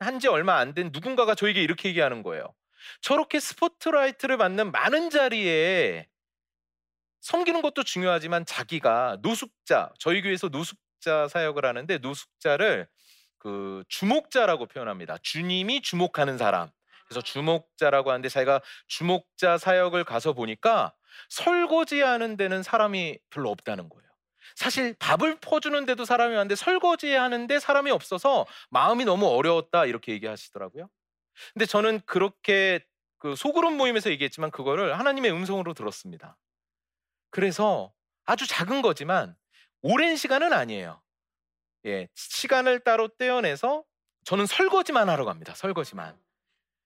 한지 0.00 0.28
얼마 0.28 0.56
안 0.58 0.74
된 0.74 0.90
누군가가 0.92 1.34
저에게 1.34 1.62
이렇게 1.62 1.88
얘기하는 1.88 2.22
거예요. 2.22 2.54
저렇게 3.00 3.40
스포트라이트를 3.40 4.36
받는 4.36 4.70
많은 4.72 5.08
자리에 5.08 6.06
섬기는 7.22 7.62
것도 7.62 7.84
중요하지만 7.84 8.44
자기가 8.44 9.18
노숙자, 9.22 9.90
저희 9.98 10.22
교회에서 10.22 10.48
노숙자 10.48 11.28
사역을 11.28 11.64
하는데 11.64 11.98
노숙자를 11.98 12.88
그 13.38 13.84
주목자라고 13.88 14.66
표현합니다. 14.66 15.18
주님이 15.22 15.82
주목하는 15.82 16.36
사람. 16.36 16.70
그래서 17.06 17.20
주목자라고 17.20 18.10
하는데 18.10 18.28
자기가 18.28 18.60
주목자 18.88 19.58
사역을 19.58 20.04
가서 20.04 20.32
보니까 20.32 20.94
설거지하는 21.28 22.36
데는 22.36 22.62
사람이 22.62 23.18
별로 23.30 23.50
없다는 23.50 23.88
거예요. 23.88 24.02
사실 24.56 24.94
밥을 24.98 25.38
퍼주는 25.40 25.86
데도 25.86 26.04
사람이 26.04 26.34
많은데 26.34 26.56
설거지 26.56 27.12
하는데 27.12 27.58
사람이 27.58 27.90
없어서 27.90 28.46
마음이 28.70 29.04
너무 29.04 29.26
어려웠다 29.28 29.86
이렇게 29.86 30.12
얘기하시더라고요. 30.12 30.88
근데 31.54 31.66
저는 31.66 32.00
그렇게 32.06 32.84
그 33.18 33.36
소그룹 33.36 33.74
모임에서 33.74 34.10
얘기했지만 34.10 34.50
그거를 34.50 34.98
하나님의 34.98 35.30
음성으로 35.32 35.74
들었습니다. 35.74 36.36
그래서 37.32 37.92
아주 38.24 38.46
작은 38.46 38.82
거지만 38.82 39.34
오랜 39.82 40.14
시간은 40.14 40.52
아니에요. 40.52 41.02
예, 41.86 42.06
시간을 42.14 42.80
따로 42.80 43.08
떼어내서 43.08 43.82
저는 44.24 44.46
설거지만 44.46 45.08
하러 45.08 45.24
갑니다. 45.24 45.54
설거지만. 45.56 46.16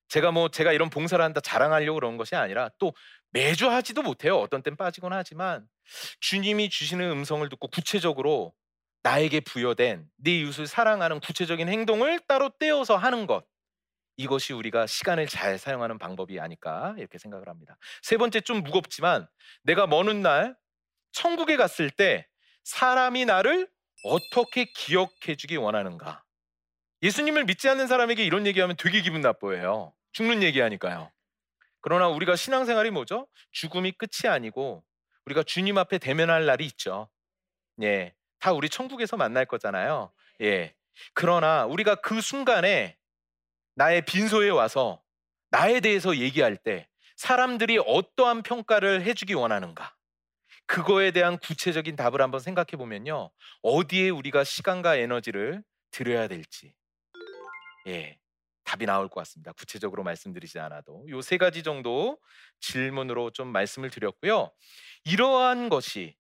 제가 0.09 0.31
뭐 0.31 0.49
제가 0.49 0.73
이런 0.73 0.89
봉사를 0.89 1.23
한다 1.23 1.41
자랑하려고 1.41 1.97
그런 1.97 2.17
것이 2.17 2.37
아니라 2.37 2.71
또 2.79 2.95
매주 3.31 3.69
하지도 3.69 4.03
못해요. 4.03 4.39
어떤 4.39 4.63
땐 4.63 4.77
빠지곤 4.77 5.13
하지만 5.13 5.67
주님이 6.21 6.71
주시는 6.71 7.11
음성을 7.11 7.47
듣고 7.49 7.69
구체적으로 7.69 8.55
나에게 9.03 9.41
부여된 9.41 10.07
네 10.17 10.39
이웃을 10.39 10.69
사랑하는 10.69 11.21
구체적인 11.21 11.69
행동을 11.69 12.21
따로 12.29 12.51
떼어서 12.59 12.97
하는 12.97 13.27
것. 13.27 13.45
이것이 14.17 14.53
우리가 14.53 14.87
시간을 14.87 15.27
잘 15.27 15.59
사용하는 15.59 15.99
방법이 15.99 16.41
아닐까 16.41 16.95
이렇게 16.99 17.19
생각을 17.19 17.49
합니다. 17.49 17.77
세 18.03 18.17
번째 18.17 18.41
좀 18.41 18.63
무겁지만 18.63 19.29
내가 19.63 19.87
먼 19.87 20.09
훗날 20.09 20.57
천국에 21.13 21.57
갔을 21.57 21.91
때 21.91 22.27
사람이 22.65 23.27
나를 23.27 23.69
어떻게 24.05 24.65
기억해 24.65 25.37
주기 25.37 25.57
원하는가? 25.57 26.23
예수님을 27.03 27.45
믿지 27.45 27.69
않는 27.69 27.87
사람에게 27.87 28.25
이런 28.25 28.47
얘기하면 28.47 28.77
되게 28.77 29.03
기분 29.03 29.21
나빠해요. 29.21 29.95
죽는 30.13 30.43
얘기하니까요. 30.43 31.13
그러나 31.81 32.09
우리가 32.09 32.37
신앙생활이 32.37 32.91
뭐죠? 32.91 33.29
죽음이 33.53 33.93
끝이 33.93 34.31
아니고 34.31 34.85
우리가 35.27 35.43
주님 35.43 35.79
앞에 35.79 35.99
대면할 35.99 36.47
날이 36.47 36.65
있죠. 36.67 37.09
예. 37.83 38.15
다 38.39 38.53
우리 38.53 38.69
천국에서 38.69 39.17
만날 39.17 39.45
거잖아요. 39.45 40.13
예. 40.41 40.75
그러나 41.15 41.67
우리가 41.67 41.97
그 41.97 42.21
순간에 42.21 42.97
나의 43.77 44.05
빈소에 44.05 44.51
와서 44.51 45.03
나에 45.51 45.81
대해서 45.81 46.17
얘기할 46.17 46.57
때 46.57 46.89
사람들이 47.17 47.79
어떠한 47.79 48.43
평가를 48.43 49.03
해주기 49.03 49.35
원하는가? 49.35 49.95
그거에 50.67 51.13
대한 51.13 51.39
구체적인 51.39 51.97
답을 51.97 52.21
한번 52.23 52.41
생각해 52.41 52.73
보면요. 52.79 53.31
어디에 53.63 54.11
우리가 54.11 54.45
시간과 54.45 54.97
에너지를 54.97 55.63
들여야 55.93 56.29
될지. 56.29 56.75
예. 57.87 58.19
답이 58.65 58.85
나올 58.87 59.09
것 59.09 59.21
같습니다. 59.21 59.53
구체적으로 59.53 60.03
말씀드리지 60.03 60.59
않아도 60.59 61.05
요 61.09 61.21
세 61.23 61.37
가지 61.39 61.63
정도 61.63 62.19
질문으로 62.61 63.31
좀 63.31 63.49
말씀을 63.49 63.91
드렸고요. 63.91 64.51
이러한 65.05 65.69
것이 65.69 66.17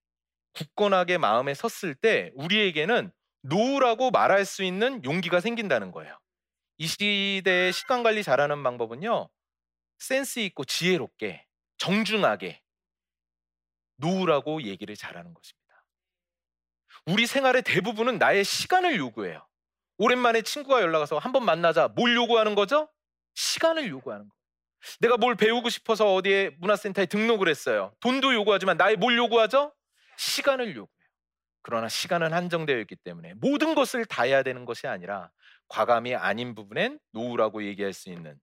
굳건하게 0.54 1.18
마음에 1.18 1.54
섰을 1.54 1.94
때 1.96 2.30
우리에게는 2.36 3.12
노우라고 3.42 4.10
말할 4.12 4.44
수 4.44 4.62
있는 4.64 5.04
용기가 5.04 5.40
생긴다는 5.40 5.92
거예요. 5.92 6.18
이 6.78 6.86
시대에 6.86 7.72
시간 7.72 8.02
관리 8.02 8.22
잘하는 8.22 8.62
방법은요. 8.62 9.28
센스 9.98 10.40
있고 10.40 10.64
지혜롭게 10.64 11.46
정중하게 11.78 12.62
노우라고 13.96 14.62
얘기를 14.62 14.94
잘하는 14.94 15.32
것입니다. 15.32 15.66
우리 17.06 17.26
생활의 17.26 17.62
대부분은 17.62 18.18
나의 18.18 18.44
시간을 18.44 18.96
요구해요. 18.98 19.46
오랜만에 19.98 20.42
친구가 20.42 20.82
연락 20.82 21.00
와서 21.00 21.18
한번 21.18 21.44
만나자. 21.44 21.88
뭘 21.88 22.14
요구하는 22.14 22.54
거죠? 22.54 22.90
시간을 23.34 23.88
요구하는 23.88 24.28
거. 24.28 24.34
내가 25.00 25.16
뭘 25.16 25.34
배우고 25.34 25.70
싶어서 25.70 26.14
어디에 26.14 26.50
문화센터에 26.58 27.06
등록을 27.06 27.48
했어요. 27.48 27.94
돈도 28.00 28.34
요구하지만 28.34 28.76
나의 28.76 28.96
뭘 28.96 29.16
요구하죠? 29.16 29.74
시간을 30.18 30.76
요구해요. 30.76 30.90
그러나 31.62 31.88
시간은 31.88 32.32
한정되어 32.32 32.78
있기 32.80 32.96
때문에 32.96 33.34
모든 33.34 33.74
것을 33.74 34.04
다 34.04 34.22
해야 34.22 34.42
되는 34.42 34.64
것이 34.64 34.86
아니라 34.86 35.30
과감히 35.68 36.14
아닌 36.14 36.54
부분엔 36.54 36.98
노후라고 37.12 37.64
얘기할 37.64 37.92
수 37.92 38.10
있는 38.10 38.38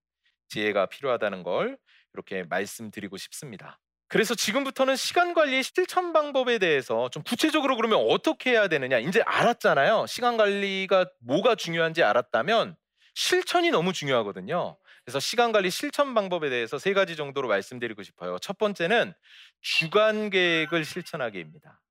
지혜가 0.50 0.88
필요하다는 0.88 1.44
걸 1.44 1.78
이렇게 2.14 2.44
말씀드리고 2.44 3.18
싶습니다. 3.18 3.80
그래서 4.08 4.36
지금부터는 4.36 4.96
시간 4.96 5.34
관리의 5.34 5.64
실천 5.64 6.14
방법에 6.14 6.60
대해서 6.60 7.10
좀 7.10 7.24
구체적으로 7.24 7.76
그러면 7.76 8.06
어떻게 8.10 8.52
해야 8.52 8.68
되느냐 8.68 9.00
이제 9.00 9.22
알았잖아요. 9.26 10.06
시간 10.08 10.38
관리가 10.38 11.10
뭐가 11.20 11.56
중요한지 11.56 12.04
알았다면 12.04 12.76
실천이 13.16 13.72
너무 13.72 13.94
중요하거든요. 13.94 14.78
그래서 15.04 15.20
시간 15.20 15.52
관리 15.52 15.70
실천 15.72 16.14
방법에 16.14 16.50
대해서 16.50 16.78
세 16.78 16.94
가지 16.94 17.16
정도로 17.16 17.48
말씀드리고 17.48 18.04
싶어요. 18.04 18.38
첫 18.40 18.58
번째는 18.58 19.14
주간 19.62 20.30
계획을 20.30 20.86
실천하기입니다. 20.86 21.83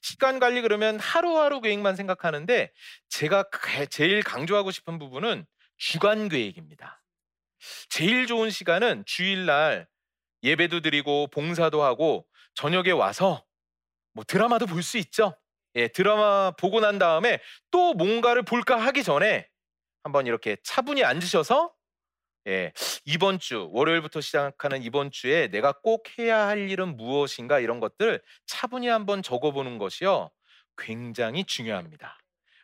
시간 0.00 0.38
관리 0.38 0.62
그러면 0.62 0.98
하루하루 1.00 1.60
계획만 1.60 1.96
생각하는데 1.96 2.72
제가 3.08 3.44
제일 3.90 4.22
강조하고 4.22 4.70
싶은 4.70 4.98
부분은 4.98 5.46
주간 5.76 6.28
계획입니다. 6.28 7.02
제일 7.88 8.26
좋은 8.26 8.50
시간은 8.50 9.04
주일날 9.06 9.88
예배도 10.42 10.80
드리고 10.80 11.28
봉사도 11.28 11.82
하고 11.82 12.26
저녁에 12.54 12.90
와서 12.92 13.44
뭐 14.12 14.24
드라마도 14.24 14.66
볼 14.66 14.82
수 14.82 14.98
있죠. 14.98 15.36
예, 15.76 15.88
드라마 15.88 16.52
보고 16.52 16.80
난 16.80 16.98
다음에 16.98 17.40
또 17.70 17.94
뭔가를 17.94 18.42
볼까 18.44 18.76
하기 18.78 19.02
전에 19.04 19.48
한번 20.02 20.26
이렇게 20.26 20.56
차분히 20.64 21.04
앉으셔서 21.04 21.72
예, 22.48 22.72
이번 23.04 23.38
주 23.38 23.68
월요일부터 23.72 24.20
시작하는 24.22 24.82
이번 24.82 25.10
주에 25.10 25.48
내가 25.48 25.72
꼭 25.72 26.06
해야 26.18 26.46
할 26.46 26.70
일은 26.70 26.96
무엇인가 26.96 27.60
이런 27.60 27.78
것들 27.80 28.22
차분히 28.46 28.88
한번 28.88 29.22
적어보는 29.22 29.78
것이요 29.78 30.30
굉장히 30.78 31.44
중요합니다. 31.44 32.18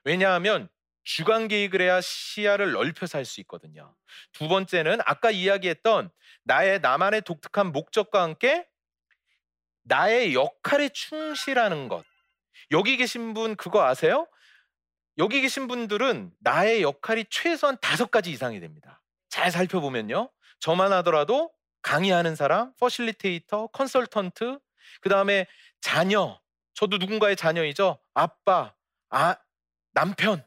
왜냐하면 0.05 0.69
주간 1.05 1.49
계획을 1.49 1.83
해야 1.83 2.01
시야를 2.01 2.73
넓혀서 2.73 3.19
할 3.19 3.25
수 3.27 3.41
있거든요. 3.43 3.95
두 4.33 4.49
번째는 4.49 5.01
아까 5.05 5.31
이야기했던 5.31 6.11
나의 6.45 6.81
나만의 6.81 7.23
독특한 7.23 7.73
목적과 7.73 8.23
함께 8.23 8.67
나의 9.83 10.35
역할에 10.35 10.89
충실하는 10.89 11.89
것. 11.89 12.05
여기 12.71 12.97
계신 12.97 13.35
분 13.35 13.55
그거 13.57 13.85
아세요? 13.85 14.27
여기 15.19 15.43
계신 15.43 15.69
분들은 15.69 16.33
나의 16.41 16.83
역할이 16.83 17.27
최소한 17.29 17.77
다섯 17.83 18.11
가지 18.11 18.31
이상이 18.31 18.61
됩니다. 18.61 19.04
잘 19.35 19.51
살펴보면요. 19.51 20.31
저만 20.61 20.93
하더라도 20.93 21.53
강의하는 21.83 22.37
사람, 22.37 22.73
퍼실리테이터, 22.77 23.67
컨설턴트, 23.73 24.61
그 25.01 25.09
다음에 25.09 25.49
자녀, 25.81 26.41
저도 26.75 26.99
누군가의 26.99 27.35
자녀이죠. 27.35 27.99
아빠, 28.15 28.77
아, 29.11 29.35
남편, 29.93 30.47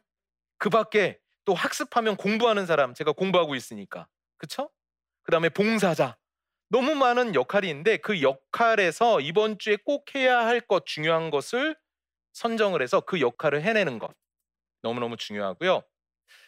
그 0.58 0.70
밖에 0.70 1.20
또 1.44 1.54
학습하면 1.54 2.16
공부하는 2.16 2.66
사람, 2.66 2.94
제가 2.94 3.12
공부하고 3.12 3.56
있으니까. 3.56 4.08
그쵸? 4.38 4.70
그 5.24 5.32
다음에 5.32 5.50
봉사자. 5.50 6.16
너무 6.70 6.96
많은 6.96 7.36
역할이 7.36 7.68
있는데 7.68 7.98
그 7.98 8.22
역할에서 8.22 9.20
이번 9.20 9.60
주에 9.60 9.76
꼭 9.84 10.16
해야 10.16 10.46
할 10.46 10.62
것, 10.62 10.86
중요한 10.86 11.30
것을 11.30 11.76
선정을 12.32 12.82
해서 12.82 13.02
그 13.02 13.20
역할을 13.20 13.64
해내는 13.64 14.00
것. 14.00 14.16
너무너무 14.82 15.18
중요하고요. 15.18 15.84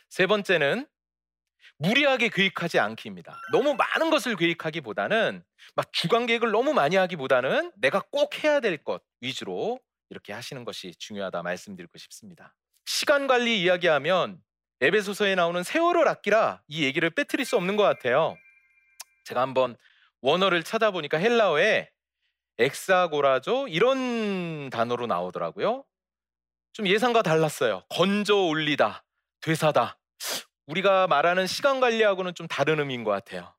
세 0.08 0.25
번째는 0.25 0.88
무리하게 1.79 2.29
계획하지 2.29 2.79
않기입니다. 2.79 3.39
너무 3.53 3.73
많은 3.75 4.09
것을 4.09 4.35
계획하기보다는 4.35 5.43
막 5.75 5.93
주간 5.93 6.25
계획을 6.25 6.51
너무 6.51 6.73
많이 6.73 6.95
하기보다는 6.97 7.71
내가 7.77 8.01
꼭 8.11 8.43
해야 8.43 8.59
될 8.59 8.83
것 8.83 9.01
위주로 9.21 9.79
이렇게 10.09 10.33
하시는 10.33 10.65
것이 10.65 10.93
중요하다 10.97 11.41
말씀드리고 11.43 11.97
싶습니다. 11.97 12.55
시간 12.85 13.27
관리 13.27 13.61
이야기하면 13.61 14.41
에베소서에 14.81 15.35
나오는 15.35 15.63
세월을 15.63 16.07
아끼라 16.07 16.61
이 16.67 16.83
얘기를 16.83 17.09
빼뜨릴 17.09 17.45
수 17.45 17.55
없는 17.57 17.75
것 17.77 17.83
같아요. 17.83 18.37
제가 19.25 19.41
한번 19.41 19.77
원어를 20.21 20.63
찾아보니까 20.63 21.17
헬라어에 21.17 21.89
엑사고라죠 22.59 23.67
이런 23.69 24.69
단어로 24.69 25.07
나오더라고요. 25.07 25.85
좀 26.73 26.87
예상과 26.87 27.23
달랐어요. 27.23 27.83
건져 27.89 28.35
올리다, 28.37 29.05
되사다. 29.41 29.98
우리가 30.69 31.08
말하는 31.08 31.47
시간 31.47 31.79
관리하고는 31.79 32.36
좀 32.36 32.47
다른 32.47 32.79
의미인 32.79 33.03
것 33.03 33.10
같아요. 33.10 33.53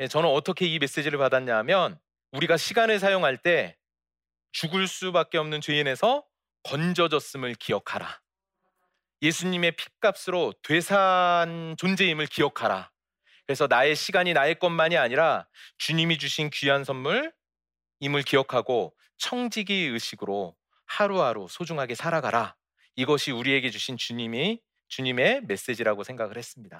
예, 0.00 0.08
저는 0.08 0.30
어떻게 0.30 0.66
이 0.66 0.78
메시지를 0.78 1.18
받았냐 1.18 1.54
하면 1.58 2.00
우리가 2.32 2.56
시간을 2.56 2.98
사용할 2.98 3.36
때 3.36 3.76
죽을 4.52 4.86
수밖에 4.86 5.36
없는 5.36 5.60
죄인에서 5.60 6.24
건져졌음을 6.62 7.54
기억하라. 7.54 8.20
예수님의 9.20 9.72
핏값으로 9.72 10.54
되산 10.62 11.76
존재임을 11.76 12.26
기억하라. 12.26 12.90
그래서 13.46 13.66
나의 13.66 13.94
시간이 13.94 14.32
나의 14.32 14.58
것만이 14.58 14.96
아니라 14.96 15.46
주님이 15.76 16.16
주신 16.16 16.48
귀한 16.50 16.82
선물임을 16.82 17.32
기억하고 18.24 18.94
청지기 19.18 19.74
의식으로 19.74 20.56
하루하루 20.86 21.46
소중하게 21.50 21.94
살아가라. 21.94 22.56
이것이 22.96 23.32
우리에게 23.32 23.70
주신 23.70 23.98
주님이 23.98 24.60
주님의 24.88 25.42
메시지라고 25.46 26.02
생각을 26.02 26.36
했습니다. 26.36 26.78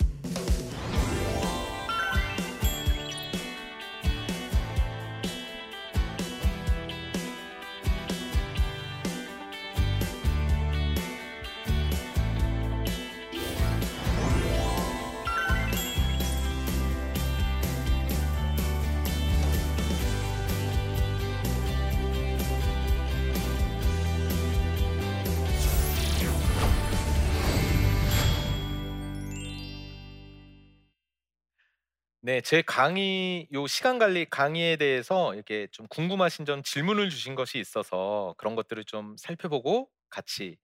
네, 32.28 32.42
제 32.42 32.60
강의 32.60 33.48
요 33.54 33.66
시간 33.66 33.98
관리 33.98 34.26
강의에 34.26 34.76
대해서 34.76 35.34
이렇게 35.34 35.66
좀 35.70 35.86
궁금하신 35.86 36.44
점 36.44 36.62
질문을 36.62 37.08
주신 37.08 37.34
것이 37.34 37.58
있어서 37.58 38.34
그런 38.36 38.54
것들을 38.54 38.84
좀 38.84 39.16
살펴보고 39.16 39.88
같이 40.10 40.58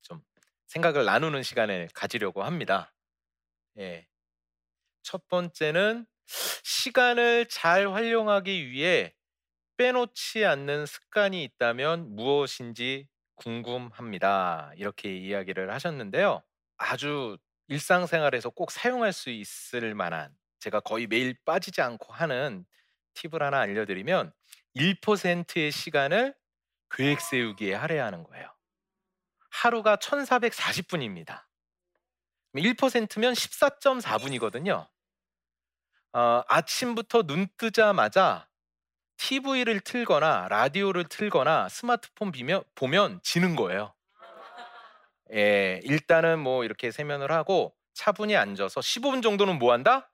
좀 0.00 0.22
생각을 0.68 1.04
나누는 1.04 1.42
시간을 1.42 1.90
가지려고 1.92 2.42
합니다. 2.42 2.94
예. 3.78 4.06
첫 5.02 5.28
번째는 5.28 6.06
시간을 6.24 7.48
잘 7.50 7.92
활용하기 7.92 8.70
위해 8.70 9.12
빼놓지 9.76 10.46
않는 10.46 10.86
습관이 10.86 11.44
있다면 11.44 12.16
무엇인지 12.16 13.08
궁금합니다. 13.34 14.72
이렇게 14.74 15.14
이야기를 15.18 15.70
하셨는데요. 15.70 16.42
아주 16.78 17.36
일상생활에서 17.68 18.48
꼭 18.48 18.70
사용할 18.70 19.12
수 19.12 19.28
있을 19.28 19.94
만한 19.94 20.39
제가 20.60 20.80
거의 20.80 21.06
매일 21.06 21.36
빠지지 21.44 21.80
않고 21.80 22.12
하는 22.12 22.64
팁을 23.14 23.42
하나 23.42 23.60
알려드리면 23.60 24.32
1%의 24.76 25.72
시간을 25.72 26.34
계획 26.90 27.20
세우기에 27.20 27.74
할애하는 27.74 28.24
거예요. 28.24 28.54
하루가 29.50 29.96
1440분입니다. 29.96 31.44
1%면 32.54 33.32
14.4분이거든요. 33.32 34.88
어, 36.12 36.42
아침부터 36.48 37.22
눈 37.22 37.46
뜨자마자 37.56 38.48
TV를 39.16 39.80
틀거나 39.80 40.48
라디오를 40.48 41.04
틀거나 41.04 41.68
스마트폰 41.68 42.32
비면, 42.32 42.64
보면 42.74 43.20
지는 43.22 43.54
거예요. 43.54 43.94
예, 45.32 45.80
일단은 45.84 46.40
뭐 46.40 46.64
이렇게 46.64 46.90
세면을 46.90 47.30
하고 47.30 47.76
차분히 47.92 48.36
앉아서 48.36 48.80
15분 48.80 49.22
정도는 49.22 49.58
뭐 49.58 49.72
한다? 49.72 50.09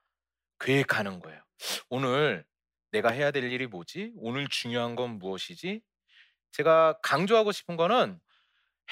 계획하는 0.60 1.20
거예요. 1.20 1.40
오늘 1.88 2.44
내가 2.92 3.10
해야 3.10 3.30
될 3.30 3.44
일이 3.44 3.66
뭐지? 3.66 4.12
오늘 4.16 4.46
중요한 4.48 4.96
건 4.96 5.18
무엇이지? 5.18 5.80
제가 6.52 6.98
강조하고 7.02 7.52
싶은 7.52 7.76
거는 7.76 8.18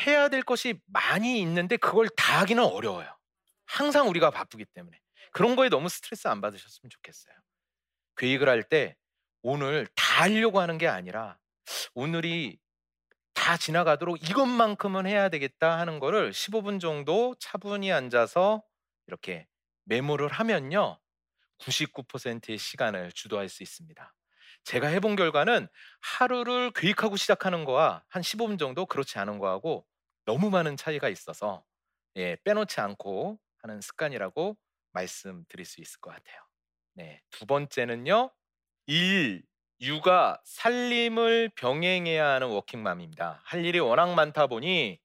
해야 0.07 0.29
될 0.29 0.43
것이 0.43 0.81
많이 0.87 1.41
있는데 1.41 1.77
그걸 1.77 2.09
다 2.17 2.41
하기는 2.41 2.63
어려워요. 2.63 3.17
항상 3.67 4.09
우리가 4.09 4.31
바쁘기 4.31 4.65
때문에. 4.75 4.99
그런 5.33 5.57
거에 5.57 5.69
너무 5.69 5.89
스트레스 5.89 6.29
안 6.29 6.41
받으셨으면 6.41 6.91
좋겠어요. 6.91 7.35
계획을 8.17 8.49
할 8.49 8.63
때 8.63 8.97
오늘 9.43 9.87
다 9.95 10.23
하려고 10.23 10.61
하는 10.61 10.79
게 10.79 10.89
아니라 10.89 11.39
오늘이 11.95 12.59
다 13.35 13.57
지나가도록 13.57 14.29
이것만큼은 14.29 15.07
해야 15.07 15.29
되겠다 15.29 15.79
하는 15.79 15.99
거를 15.99 16.31
15분 16.33 16.81
정도 16.81 17.35
차분히 17.41 17.93
앉아서 17.93 18.63
이렇게 19.07 19.47
메모를 19.85 20.29
하면요. 20.29 20.99
99%의 21.65 22.59
시간을 22.59 23.13
주도할 23.13 23.49
수 23.49 23.63
있습니다. 23.63 24.15
제가 24.65 24.89
해본 24.89 25.17
결과는 25.17 25.69
하루를 26.01 26.73
계획하고 26.73 27.17
시작하는 27.17 27.65
거와 27.65 28.05
한 28.09 28.23
15분 28.23 28.59
정도 28.59 28.87
그렇지 28.87 29.19
않은 29.19 29.39
거하고 29.39 29.87
너무 30.25 30.51
많은 30.51 30.77
차이가 30.77 31.09
있어서 31.09 31.65
예, 32.17 32.37
빼놓지 32.45 32.81
않고 32.81 33.39
하는 33.59 33.81
습관이라고 33.81 34.57
말씀드릴 34.93 35.67
수 35.67 35.81
있을 35.81 36.01
것 36.01 36.11
같아요. 36.11 36.39
네, 36.95 37.21
두 37.31 37.45
번째는요. 37.47 38.31
일, 38.87 39.45
육아, 39.81 40.41
살림을 40.45 41.51
병행해야 41.57 42.27
하는 42.27 42.49
워킹맘입니다. 42.49 43.41
할 43.45 43.65
일이 43.65 43.81
워낙 43.81 44.15
많다 44.15 44.47
보니 44.47 45.01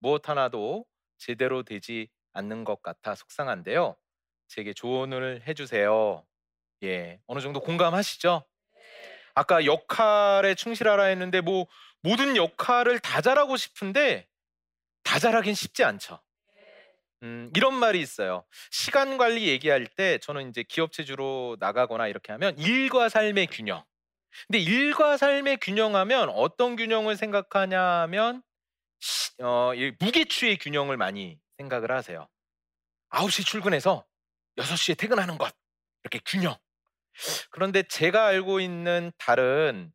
무엇 0.00 0.28
하나도 0.28 0.86
제대로 1.18 1.62
되지 1.62 2.08
않는 2.32 2.64
것 2.64 2.82
같아 2.82 3.14
속상한데요. 3.14 3.96
제게 4.50 4.72
조언을 4.72 5.42
해주세요. 5.46 6.26
예, 6.82 7.20
어느 7.26 7.40
정도 7.40 7.60
공감하시죠? 7.60 8.44
아까 9.34 9.64
역할에 9.64 10.56
충실하라 10.56 11.04
했는데 11.04 11.40
뭐 11.40 11.66
모든 12.02 12.36
역할을 12.36 12.98
다 12.98 13.20
잘하고 13.20 13.56
싶은데 13.56 14.26
다 15.04 15.20
잘하긴 15.20 15.54
쉽지 15.54 15.84
않죠. 15.84 16.20
음, 17.22 17.50
이런 17.54 17.74
말이 17.74 18.00
있어요. 18.00 18.44
시간 18.72 19.18
관리 19.18 19.46
얘기할 19.46 19.86
때 19.86 20.18
저는 20.18 20.50
이제 20.50 20.64
기업 20.64 20.90
체주로 20.90 21.56
나가거나 21.60 22.08
이렇게 22.08 22.32
하면 22.32 22.58
일과 22.58 23.08
삶의 23.08 23.46
균형. 23.48 23.84
근데 24.48 24.58
일과 24.58 25.16
삶의 25.16 25.58
균형하면 25.58 26.28
어떤 26.30 26.74
균형을 26.74 27.16
생각하냐면 27.16 28.42
어, 29.42 29.72
무게추의 30.00 30.58
균형을 30.58 30.96
많이 30.96 31.38
생각을 31.58 31.92
하세요. 31.92 32.28
9시 33.10 33.46
출근해서 33.46 34.09
6시에 34.60 34.96
퇴근하는 34.96 35.38
것. 35.38 35.54
이렇게 36.02 36.20
균형. 36.24 36.56
그런데 37.50 37.82
제가 37.82 38.26
알고 38.26 38.60
있는 38.60 39.12
다른 39.18 39.92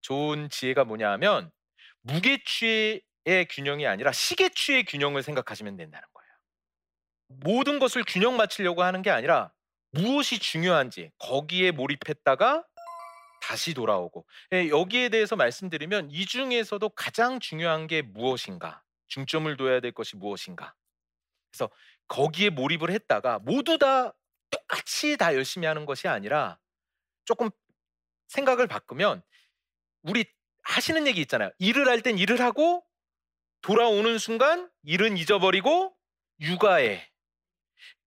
좋은 0.00 0.48
지혜가 0.50 0.84
뭐냐 0.84 1.10
하면 1.12 1.50
무게추의 2.02 3.02
균형이 3.50 3.86
아니라 3.86 4.12
시계추의 4.12 4.84
균형을 4.84 5.22
생각하시면 5.22 5.76
된다는 5.76 6.06
거예요. 6.12 6.28
모든 7.28 7.78
것을 7.78 8.04
균형 8.06 8.36
맞추려고 8.36 8.82
하는 8.82 9.02
게 9.02 9.10
아니라 9.10 9.52
무엇이 9.90 10.38
중요한지 10.38 11.10
거기에 11.18 11.72
몰입했다가 11.72 12.64
다시 13.40 13.74
돌아오고 13.74 14.26
예, 14.52 14.68
여기에 14.68 15.08
대해서 15.10 15.36
말씀드리면 15.36 16.10
이 16.10 16.26
중에서도 16.26 16.88
가장 16.90 17.40
중요한 17.40 17.86
게 17.86 18.02
무엇인가 18.02 18.82
중점을 19.08 19.56
둬야 19.56 19.80
될 19.80 19.92
것이 19.92 20.16
무엇인가 20.16 20.74
그래서 21.50 21.70
거기에 22.08 22.50
몰입을 22.50 22.90
했다가 22.90 23.40
모두 23.40 23.78
다 23.78 24.14
똑같이 24.50 25.16
다 25.16 25.34
열심히 25.34 25.66
하는 25.66 25.86
것이 25.86 26.08
아니라 26.08 26.58
조금 27.24 27.50
생각을 28.28 28.66
바꾸면 28.66 29.22
우리 30.02 30.26
하시는 30.64 31.06
얘기 31.06 31.20
있잖아요. 31.22 31.50
일을 31.58 31.88
할 31.88 32.02
땐 32.02 32.18
일을 32.18 32.40
하고 32.40 32.84
돌아오는 33.62 34.18
순간 34.18 34.70
일은 34.84 35.16
잊어버리고 35.16 35.96
육아에 36.40 37.06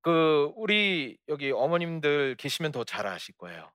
그 0.02 0.52
우리 0.56 1.18
여기 1.28 1.52
어머님들 1.52 2.36
계시면 2.38 2.72
더 2.72 2.84
잘 2.84 3.08
아실 3.08 3.36
거예요. 3.38 3.72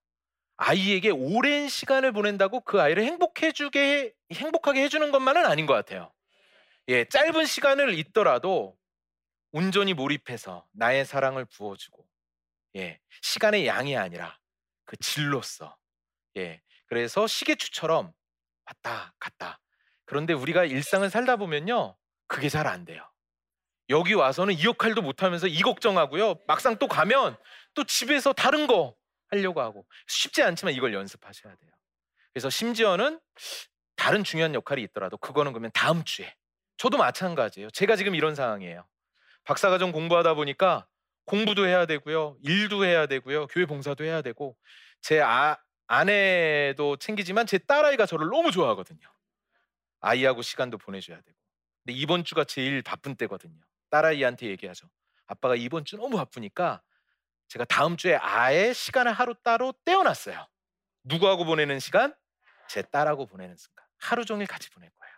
아이에게 0.58 1.10
오랜 1.10 1.68
시간을 1.68 2.12
보낸다고 2.12 2.60
그 2.62 2.80
아이를 2.80 3.04
행복해 3.04 3.52
주게 3.52 4.14
행복하게 4.32 4.82
해주는 4.84 5.10
것만은 5.12 5.46
아닌 5.46 5.66
것 5.66 5.74
같아요. 5.74 6.12
예, 6.88 7.04
짧은 7.06 7.46
시간을 7.46 7.98
있더라도 8.00 8.76
온전히 9.56 9.94
몰입해서 9.94 10.66
나의 10.72 11.06
사랑을 11.06 11.46
부어주고 11.46 12.06
예, 12.76 13.00
시간의 13.22 13.66
양이 13.66 13.96
아니라 13.96 14.38
그 14.84 14.98
질로서 14.98 15.78
예, 16.36 16.60
그래서 16.88 17.26
시계추처럼 17.26 18.12
왔다 18.66 19.14
갔다. 19.18 19.58
그런데 20.04 20.34
우리가 20.34 20.66
일상을 20.66 21.08
살다 21.08 21.36
보면요, 21.36 21.96
그게 22.26 22.50
잘 22.50 22.66
안 22.66 22.84
돼요. 22.84 23.10
여기 23.88 24.12
와서는 24.12 24.52
이 24.54 24.64
역할도 24.64 25.00
못하면서 25.00 25.46
이 25.46 25.62
걱정하고요. 25.62 26.40
막상 26.46 26.76
또 26.76 26.86
가면 26.86 27.38
또 27.72 27.84
집에서 27.84 28.34
다른 28.34 28.66
거 28.66 28.94
하려고 29.28 29.62
하고 29.62 29.86
쉽지 30.06 30.42
않지만 30.42 30.74
이걸 30.74 30.92
연습하셔야 30.92 31.56
돼요. 31.56 31.70
그래서 32.34 32.50
심지어는 32.50 33.20
다른 33.96 34.22
중요한 34.22 34.54
역할이 34.54 34.82
있더라도 34.82 35.16
그거는 35.16 35.52
그러면 35.52 35.70
다음 35.72 36.04
주에 36.04 36.34
저도 36.76 36.98
마찬가지예요. 36.98 37.70
제가 37.70 37.96
지금 37.96 38.14
이런 38.14 38.34
상황이에요. 38.34 38.86
박사과정 39.46 39.92
공부하다 39.92 40.34
보니까 40.34 40.86
공부도 41.24 41.66
해야 41.66 41.86
되고요. 41.86 42.36
일도 42.42 42.84
해야 42.84 43.06
되고요. 43.06 43.46
교회 43.46 43.64
봉사도 43.64 44.04
해야 44.04 44.20
되고 44.20 44.56
제 45.00 45.20
아, 45.20 45.56
아내도 45.86 46.96
챙기지만 46.96 47.46
제 47.46 47.58
딸아이가 47.58 48.06
저를 48.06 48.28
너무 48.28 48.50
좋아하거든요. 48.50 49.00
아이하고 50.00 50.42
시간도 50.42 50.78
보내줘야 50.78 51.16
되고. 51.20 51.38
근데 51.84 51.98
이번 51.98 52.24
주가 52.24 52.44
제일 52.44 52.82
바쁜 52.82 53.14
때거든요. 53.14 53.58
딸아이한테 53.90 54.46
얘기하죠. 54.48 54.88
아빠가 55.26 55.54
이번 55.54 55.84
주 55.84 55.96
너무 55.96 56.16
바쁘니까 56.16 56.82
제가 57.48 57.64
다음 57.64 57.96
주에 57.96 58.16
아예 58.16 58.72
시간을 58.72 59.12
하루 59.12 59.34
따로 59.42 59.72
떼어놨어요. 59.84 60.46
누구하고 61.04 61.44
보내는 61.44 61.78
시간? 61.78 62.14
제 62.68 62.82
딸하고 62.82 63.26
보내는 63.26 63.56
순간. 63.56 63.86
하루 63.98 64.24
종일 64.24 64.48
같이 64.48 64.70
보낼 64.70 64.90
거예요. 64.90 65.14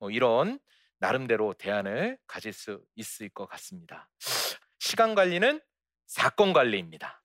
뭐 0.00 0.10
이런 0.10 0.58
나름대로 0.98 1.54
대안을 1.54 2.18
가질 2.26 2.52
수 2.52 2.84
있을 2.94 3.28
것 3.28 3.46
같습니다. 3.46 4.08
시간 4.78 5.14
관리는 5.14 5.60
사건 6.06 6.52
관리입니다. 6.52 7.22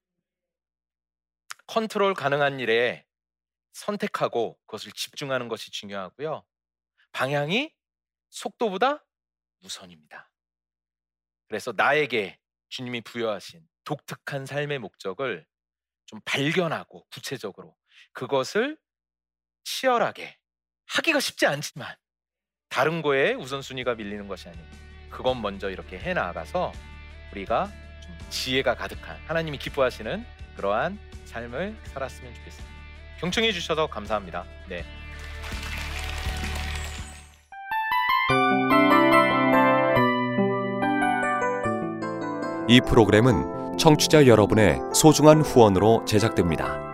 컨트롤 1.66 2.14
가능한 2.14 2.60
일에 2.60 3.06
선택하고 3.72 4.58
그것을 4.66 4.92
집중하는 4.92 5.48
것이 5.48 5.70
중요하고요. 5.70 6.46
방향이 7.12 7.74
속도보다 8.30 9.04
우선입니다. 9.62 10.30
그래서 11.48 11.72
나에게 11.76 12.38
주님이 12.68 13.00
부여하신 13.02 13.66
독특한 13.84 14.46
삶의 14.46 14.78
목적을 14.78 15.46
좀 16.06 16.20
발견하고 16.24 17.06
구체적으로 17.10 17.76
그것을 18.12 18.78
치열하게 19.64 20.38
하기가 20.86 21.20
쉽지 21.20 21.46
않지만 21.46 21.96
다른 22.68 23.02
거에 23.02 23.34
우선순위가 23.34 23.94
밀리는 23.94 24.26
것이 24.28 24.48
아니고 24.48 24.64
그것 25.10 25.34
먼저 25.34 25.70
이렇게 25.70 25.98
해 25.98 26.12
나가서 26.12 26.72
우리가 27.32 27.70
좀 28.02 28.16
지혜가 28.30 28.74
가득한 28.74 29.16
하나님이 29.26 29.58
기뻐하시는 29.58 30.24
그러한 30.56 30.98
삶을 31.26 31.76
살았으면 31.84 32.34
좋겠습니다. 32.34 32.74
경청해 33.20 33.52
주셔서 33.52 33.86
감사합니다. 33.86 34.44
네. 34.68 34.84
이 42.66 42.80
프로그램은 42.80 43.76
청취자 43.78 44.26
여러분의 44.26 44.78
소중한 44.94 45.42
후원으로 45.42 46.04
제작됩니다. 46.06 46.93